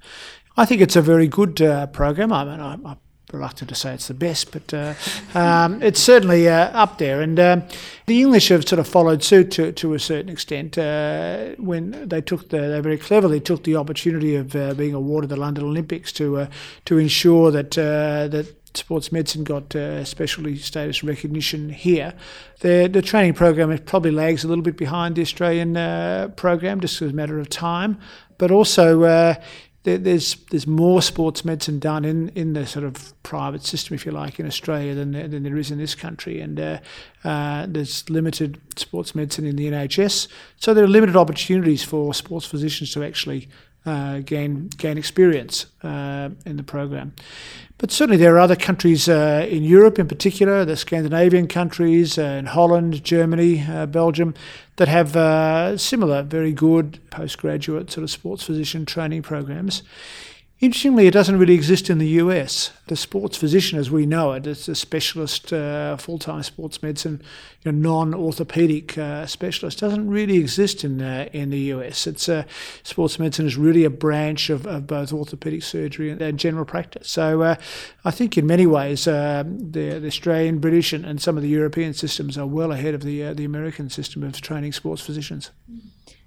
I 0.59 0.67
think 0.67 0.83
it's 0.83 0.97
a 0.97 1.01
very 1.01 1.27
good 1.27 1.63
uh, 1.63 1.87
program. 1.87 2.35
I 2.35 2.45
mean, 2.45 2.61
I, 2.61 2.77
I 2.85 2.97
reluctant 3.33 3.69
to 3.69 3.75
say 3.75 3.95
it's 3.95 4.09
the 4.09 4.15
best, 4.15 4.53
but 4.53 4.73
uh, 4.75 4.95
um, 5.35 5.83
it's 5.83 6.01
certainly 6.01 6.49
uh, 6.49 6.71
up 6.71 6.99
there. 6.99 7.21
And 7.21 7.39
um, 7.39 7.63
the 8.07 8.21
English 8.21 8.49
have 8.49 8.67
sort 8.69 8.79
of 8.79 8.89
followed 8.89 9.23
suit 9.23 9.51
to, 9.53 9.73
to 9.73 9.95
a 9.95 9.99
certain 9.99 10.31
extent 10.31 10.79
uh, 10.79 11.55
when 11.59 12.09
they 12.09 12.21
took 12.21 12.49
the 12.49 12.61
they 12.61 12.81
very 12.81 12.99
cleverly 12.99 13.41
took 13.41 13.65
the 13.65 13.77
opportunity 13.77 14.37
of 14.37 14.55
uh, 14.55 14.75
being 14.75 14.95
awarded 14.95 15.31
the 15.31 15.37
London 15.37 15.65
Olympics 15.65 16.13
to 16.13 16.39
uh, 16.39 16.47
to 16.85 16.99
ensure 16.99 17.51
that 17.51 17.77
uh, 17.79 18.29
that 18.29 18.55
sports 18.75 19.11
medicine 19.11 19.45
got 19.45 19.75
uh, 19.75 20.05
specialty 20.05 20.57
status 20.57 21.03
recognition 21.03 21.71
here. 21.71 22.15
The, 22.61 22.89
the 22.93 23.03
training 23.03 23.35
program 23.35 23.77
probably 23.79 24.11
lags 24.11 24.45
a 24.45 24.49
little 24.49 24.63
bit 24.63 24.77
behind 24.77 25.17
the 25.17 25.23
Australian 25.23 25.77
uh, 25.77 26.29
program 26.37 26.81
just 26.81 27.03
as 27.03 27.11
a 27.11 27.15
matter 27.15 27.39
of 27.39 27.49
time, 27.49 27.99
but 28.39 28.51
also 28.51 29.03
uh, 29.03 29.35
there's 29.83 30.35
there's 30.51 30.67
more 30.67 31.01
sports 31.01 31.45
medicine 31.45 31.79
done 31.79 32.05
in, 32.05 32.29
in 32.31 32.53
the 32.53 32.67
sort 32.67 32.85
of 32.85 33.15
private 33.23 33.65
system, 33.65 33.95
if 33.95 34.05
you 34.05 34.13
like, 34.13 34.39
in 34.39 34.47
Australia 34.47 34.95
than 34.95 35.13
there, 35.13 35.27
than 35.27 35.43
there 35.43 35.57
is 35.57 35.71
in 35.71 35.79
this 35.79 35.95
country, 35.95 36.41
and 36.41 36.61
uh, 36.61 36.79
uh, 37.25 37.67
there's 37.69 38.09
limited 38.11 38.61
sports 38.77 39.15
medicine 39.15 39.47
in 39.47 39.57
the 39.57 39.71
NHS, 39.71 40.29
so 40.57 40.75
there 40.75 40.85
are 40.85 40.89
limited 40.89 41.17
opportunities 41.17 41.83
for 41.83 42.13
sports 42.13 42.47
physicians 42.47 42.93
to 42.93 43.03
actually 43.03 43.49
uh, 43.87 44.19
gain 44.19 44.69
gain 44.77 44.99
experience 44.99 45.67
uh, 45.83 46.31
in 46.45 46.57
the 46.57 46.63
program. 46.63 47.13
But 47.79 47.91
certainly 47.91 48.19
there 48.19 48.35
are 48.35 48.39
other 48.39 48.57
countries 48.57 49.09
uh, 49.09 49.47
in 49.49 49.65
Europe, 49.65 49.99
in 49.99 50.07
particular, 50.07 50.67
the 50.67 50.77
Scandinavian 50.77 51.49
countries, 51.49 52.19
uh, 52.19 52.23
in 52.23 52.45
Holland, 52.45 53.03
Germany, 53.03 53.65
uh, 53.67 53.87
Belgium, 53.87 54.35
that 54.77 54.89
have 54.89 55.17
uh, 55.17 55.79
similar, 55.79 56.23
very 56.23 56.53
good 56.53 56.99
postgraduate 57.09 57.91
sort 57.91 58.05
of 58.05 58.11
sports 58.11 58.45
physician 58.45 58.85
training 58.85 59.23
programs. 59.23 59.83
Interestingly, 60.61 61.07
it 61.07 61.13
doesn't 61.13 61.39
really 61.39 61.55
exist 61.55 61.89
in 61.89 61.97
the 61.97 62.09
US. 62.09 62.71
The 62.89 62.97
sports 62.97 63.39
physician, 63.39 63.79
as 63.79 63.91
we 63.91 64.05
know 64.05 64.33
it, 64.33 64.47
it's 64.47 64.69
a 64.69 64.75
specialist, 64.75 65.55
uh, 65.55 65.97
full-time 65.97 66.43
sports 66.43 66.83
medicine, 66.83 67.23
you 67.63 67.73
know, 67.73 67.79
non-orthopedic 67.79 68.99
uh, 68.99 69.25
specialist, 69.25 69.81
doesn't 69.81 70.11
really 70.11 70.37
exist 70.37 70.85
in 70.85 71.01
uh, 71.01 71.31
in 71.33 71.49
the 71.49 71.73
US. 71.73 72.07
It's 72.07 72.29
uh, 72.29 72.43
sports 72.83 73.19
medicine 73.19 73.47
is 73.47 73.57
really 73.57 73.85
a 73.85 73.91
branch 73.91 74.51
of, 74.51 74.67
of 74.67 74.87
both 74.87 75.15
orthopedic 75.15 75.63
surgery 75.63 76.11
and, 76.11 76.21
and 76.21 76.39
general 76.39 76.67
practice. 76.67 77.09
So, 77.09 77.41
uh, 77.41 77.57
I 78.05 78.11
think 78.11 78.37
in 78.37 78.47
many 78.47 78.67
ways, 78.67 79.09
um, 79.09 79.73
the, 79.73 79.99
the, 79.99 80.09
Australian, 80.09 80.59
British, 80.59 80.93
and, 80.93 81.07
and, 81.07 81.23
some 81.23 81.39
of 81.39 81.43
the 81.43 81.49
European 81.49 81.95
systems 81.95 82.37
are 82.37 82.47
well 82.47 82.73
ahead 82.73 82.93
of 82.93 83.03
the 83.03 83.25
uh, 83.25 83.33
the 83.33 83.47
American 83.47 83.89
system 83.89 84.23
of 84.23 84.39
training 84.43 84.73
sports 84.73 85.01
physicians. 85.01 85.53
Mm. 85.73 85.81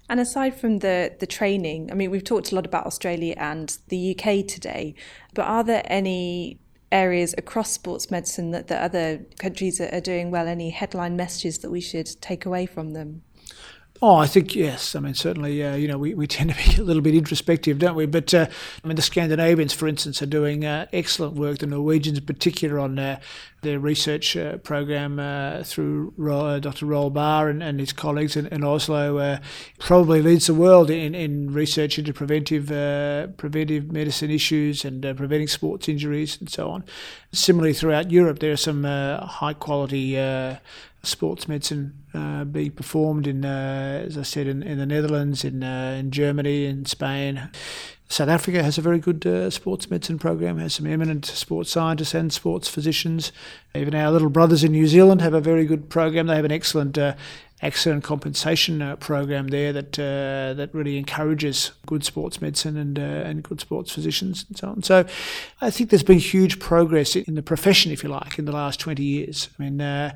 And 0.08 0.20
aside 0.20 0.54
from 0.54 0.78
the 0.78 1.14
the 1.18 1.26
training, 1.26 1.90
I 1.90 1.94
mean, 1.94 2.10
we've 2.10 2.24
talked 2.24 2.52
a 2.52 2.54
lot 2.54 2.66
about 2.66 2.86
Australia 2.86 3.34
and 3.38 3.76
the 3.88 4.16
UK 4.16 4.46
today, 4.46 4.94
but 5.32 5.46
are 5.46 5.64
there 5.64 5.82
any 5.86 6.58
areas 6.92 7.34
across 7.36 7.72
sports 7.72 8.10
medicine 8.10 8.50
that 8.52 8.68
the 8.68 8.80
other 8.80 9.24
countries 9.38 9.80
are 9.80 10.00
doing 10.00 10.30
well? 10.30 10.46
Any 10.46 10.70
headline 10.70 11.16
messages 11.16 11.58
that 11.58 11.70
we 11.70 11.80
should 11.80 12.20
take 12.20 12.44
away 12.46 12.66
from 12.66 12.90
them? 12.92 13.22
Oh, 14.06 14.16
I 14.16 14.26
think 14.26 14.54
yes. 14.54 14.94
I 14.94 15.00
mean, 15.00 15.14
certainly, 15.14 15.64
uh, 15.64 15.76
you 15.76 15.88
know, 15.88 15.96
we, 15.96 16.12
we 16.12 16.26
tend 16.36 16.54
to 16.54 16.56
be 16.56 16.78
a 16.78 16.84
little 16.84 17.00
bit 17.00 17.14
introspective, 17.14 17.78
don't 17.78 17.94
we? 17.94 18.04
But 18.04 18.34
uh, 18.34 18.48
I 18.84 18.86
mean, 18.86 18.96
the 18.96 19.02
Scandinavians, 19.02 19.72
for 19.72 19.88
instance, 19.88 20.20
are 20.20 20.26
doing 20.26 20.62
uh, 20.62 20.84
excellent 20.92 21.36
work. 21.36 21.56
The 21.56 21.68
Norwegians, 21.68 22.18
in 22.18 22.26
particular, 22.26 22.78
on 22.78 22.98
uh, 22.98 23.18
their 23.62 23.78
research 23.78 24.36
uh, 24.36 24.58
program 24.58 25.18
uh, 25.18 25.62
through 25.62 26.12
Dr. 26.18 26.84
Roald 26.84 27.14
Bahr 27.14 27.48
and, 27.48 27.62
and 27.62 27.80
his 27.80 27.94
colleagues 27.94 28.36
in, 28.36 28.46
in 28.48 28.62
Oslo, 28.62 29.38
probably 29.78 30.20
leads 30.20 30.48
the 30.48 30.54
world 30.54 30.90
in, 30.90 31.14
in 31.14 31.54
research 31.54 31.98
into 31.98 32.12
preventive 32.12 32.66
preventive 33.38 33.90
medicine 33.90 34.30
issues 34.30 34.84
and 34.84 35.00
preventing 35.16 35.48
sports 35.48 35.88
injuries 35.88 36.36
and 36.38 36.50
so 36.50 36.68
on. 36.68 36.84
Similarly, 37.32 37.72
throughout 37.72 38.10
Europe, 38.10 38.40
there 38.40 38.52
are 38.52 38.58
some 38.58 38.84
high 38.84 39.54
quality 39.54 40.18
sports 41.06 41.48
medicine 41.48 42.04
uh, 42.14 42.44
being 42.44 42.70
performed 42.70 43.26
in, 43.26 43.44
uh, 43.44 44.04
as 44.06 44.16
I 44.16 44.22
said, 44.22 44.46
in, 44.46 44.62
in 44.62 44.78
the 44.78 44.86
Netherlands, 44.86 45.44
in, 45.44 45.62
uh, 45.62 45.96
in 45.98 46.10
Germany, 46.10 46.66
in 46.66 46.84
Spain. 46.84 47.50
South 48.08 48.28
Africa 48.28 48.62
has 48.62 48.78
a 48.78 48.82
very 48.82 48.98
good 48.98 49.26
uh, 49.26 49.50
sports 49.50 49.90
medicine 49.90 50.18
program, 50.18 50.58
has 50.58 50.74
some 50.74 50.86
eminent 50.86 51.24
sports 51.24 51.70
scientists 51.70 52.14
and 52.14 52.32
sports 52.32 52.68
physicians. 52.68 53.32
Even 53.74 53.94
our 53.94 54.10
little 54.12 54.28
brothers 54.28 54.62
in 54.62 54.72
New 54.72 54.86
Zealand 54.86 55.20
have 55.20 55.34
a 55.34 55.40
very 55.40 55.64
good 55.64 55.88
program. 55.88 56.26
They 56.26 56.36
have 56.36 56.44
an 56.44 56.52
excellent 56.52 56.96
uh, 56.96 57.14
accident 57.62 58.02
compensation 58.02 58.82
uh, 58.82 58.96
program 58.96 59.48
there 59.48 59.72
that 59.72 59.98
uh, 59.98 60.54
that 60.54 60.70
really 60.74 60.98
encourages 60.98 61.70
good 61.86 62.04
sports 62.04 62.42
medicine 62.42 62.76
and 62.76 62.98
uh, 62.98 63.02
and 63.02 63.42
good 63.42 63.60
sports 63.60 63.92
physicians 63.92 64.44
and 64.48 64.58
so 64.58 64.68
on. 64.68 64.82
So, 64.82 65.06
I 65.60 65.70
think 65.70 65.90
there's 65.90 66.02
been 66.02 66.18
huge 66.18 66.58
progress 66.58 67.16
in 67.16 67.34
the 67.34 67.42
profession, 67.42 67.92
if 67.92 68.02
you 68.02 68.08
like, 68.08 68.38
in 68.38 68.44
the 68.44 68.52
last 68.52 68.80
20 68.80 69.02
years. 69.02 69.48
I 69.58 69.62
mean, 69.62 69.80
uh, 69.80 70.14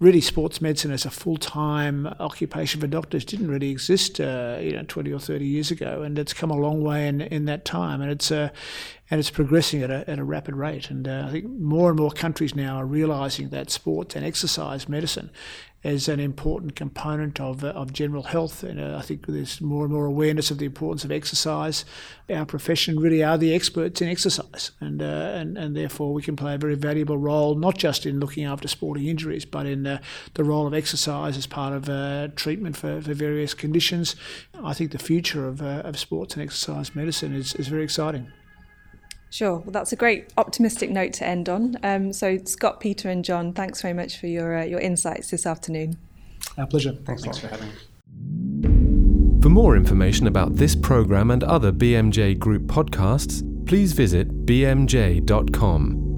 really, 0.00 0.20
sports 0.20 0.60
medicine 0.60 0.90
as 0.90 1.04
a 1.04 1.10
full-time 1.10 2.06
occupation 2.18 2.80
for 2.80 2.86
doctors 2.86 3.24
didn't 3.24 3.50
really 3.50 3.70
exist, 3.70 4.20
uh, 4.20 4.58
you 4.60 4.72
know, 4.72 4.84
20 4.86 5.12
or 5.12 5.20
30 5.20 5.46
years 5.46 5.70
ago, 5.70 6.02
and 6.02 6.18
it's 6.18 6.32
come 6.32 6.50
a 6.50 6.56
long 6.56 6.82
way 6.82 7.06
in 7.06 7.20
in 7.20 7.44
that 7.44 7.64
time, 7.64 8.02
and 8.02 8.10
it's 8.10 8.30
uh, 8.30 8.50
and 9.12 9.18
it's 9.18 9.30
progressing 9.30 9.82
at 9.82 9.90
a, 9.90 10.08
at 10.08 10.18
a 10.18 10.24
rapid 10.24 10.54
rate. 10.54 10.90
And 10.90 11.08
I 11.08 11.30
think 11.30 11.48
more 11.48 11.88
and 11.88 11.98
more 11.98 12.10
countries 12.10 12.54
now 12.54 12.76
are 12.76 12.86
realising 12.86 13.48
that 13.48 13.70
sports 13.70 14.14
and 14.14 14.24
exercise 14.24 14.88
medicine 14.88 15.30
as 15.82 16.08
an 16.08 16.20
important 16.20 16.76
component 16.76 17.40
of, 17.40 17.64
uh, 17.64 17.68
of 17.68 17.92
general 17.92 18.24
health. 18.24 18.62
And 18.62 18.78
uh, 18.78 18.96
I 18.98 19.02
think 19.02 19.26
there's 19.26 19.60
more 19.60 19.84
and 19.84 19.92
more 19.92 20.06
awareness 20.06 20.50
of 20.50 20.58
the 20.58 20.66
importance 20.66 21.04
of 21.04 21.10
exercise. 21.10 21.84
Our 22.28 22.44
profession 22.44 23.00
really 23.00 23.22
are 23.22 23.38
the 23.38 23.54
experts 23.54 24.00
in 24.00 24.08
exercise, 24.08 24.72
and, 24.80 25.02
uh, 25.02 25.04
and, 25.04 25.56
and 25.56 25.76
therefore 25.76 26.12
we 26.12 26.22
can 26.22 26.36
play 26.36 26.54
a 26.54 26.58
very 26.58 26.74
valuable 26.74 27.18
role, 27.18 27.54
not 27.54 27.78
just 27.78 28.06
in 28.06 28.20
looking 28.20 28.44
after 28.44 28.68
sporting 28.68 29.06
injuries, 29.06 29.44
but 29.44 29.66
in 29.66 29.86
uh, 29.86 30.00
the 30.34 30.44
role 30.44 30.66
of 30.66 30.74
exercise 30.74 31.36
as 31.36 31.46
part 31.46 31.72
of 31.72 31.88
uh, 31.88 32.28
treatment 32.36 32.76
for, 32.76 33.00
for 33.00 33.14
various 33.14 33.54
conditions. 33.54 34.16
I 34.62 34.74
think 34.74 34.92
the 34.92 34.98
future 34.98 35.48
of, 35.48 35.62
uh, 35.62 35.82
of 35.84 35.98
sports 35.98 36.34
and 36.34 36.42
exercise 36.42 36.94
medicine 36.94 37.34
is, 37.34 37.54
is 37.54 37.68
very 37.68 37.82
exciting. 37.84 38.30
Sure. 39.30 39.58
Well, 39.58 39.70
that's 39.70 39.92
a 39.92 39.96
great 39.96 40.32
optimistic 40.36 40.90
note 40.90 41.12
to 41.14 41.26
end 41.26 41.48
on. 41.48 41.76
Um, 41.84 42.12
so, 42.12 42.38
Scott, 42.44 42.80
Peter, 42.80 43.08
and 43.08 43.24
John, 43.24 43.52
thanks 43.52 43.80
very 43.80 43.94
much 43.94 44.18
for 44.18 44.26
your 44.26 44.58
uh, 44.58 44.64
your 44.64 44.80
insights 44.80 45.30
this 45.30 45.46
afternoon. 45.46 45.96
Our 46.58 46.66
pleasure. 46.66 46.92
Thanks, 47.06 47.22
thanks 47.22 47.38
for 47.38 47.48
having 47.48 47.68
us. 47.68 49.42
For 49.42 49.48
more 49.48 49.76
information 49.76 50.26
about 50.26 50.56
this 50.56 50.74
program 50.74 51.30
and 51.30 51.42
other 51.44 51.72
BMJ 51.72 52.38
Group 52.38 52.64
podcasts, 52.64 53.42
please 53.66 53.92
visit 53.92 54.44
bmj.com. 54.44 56.09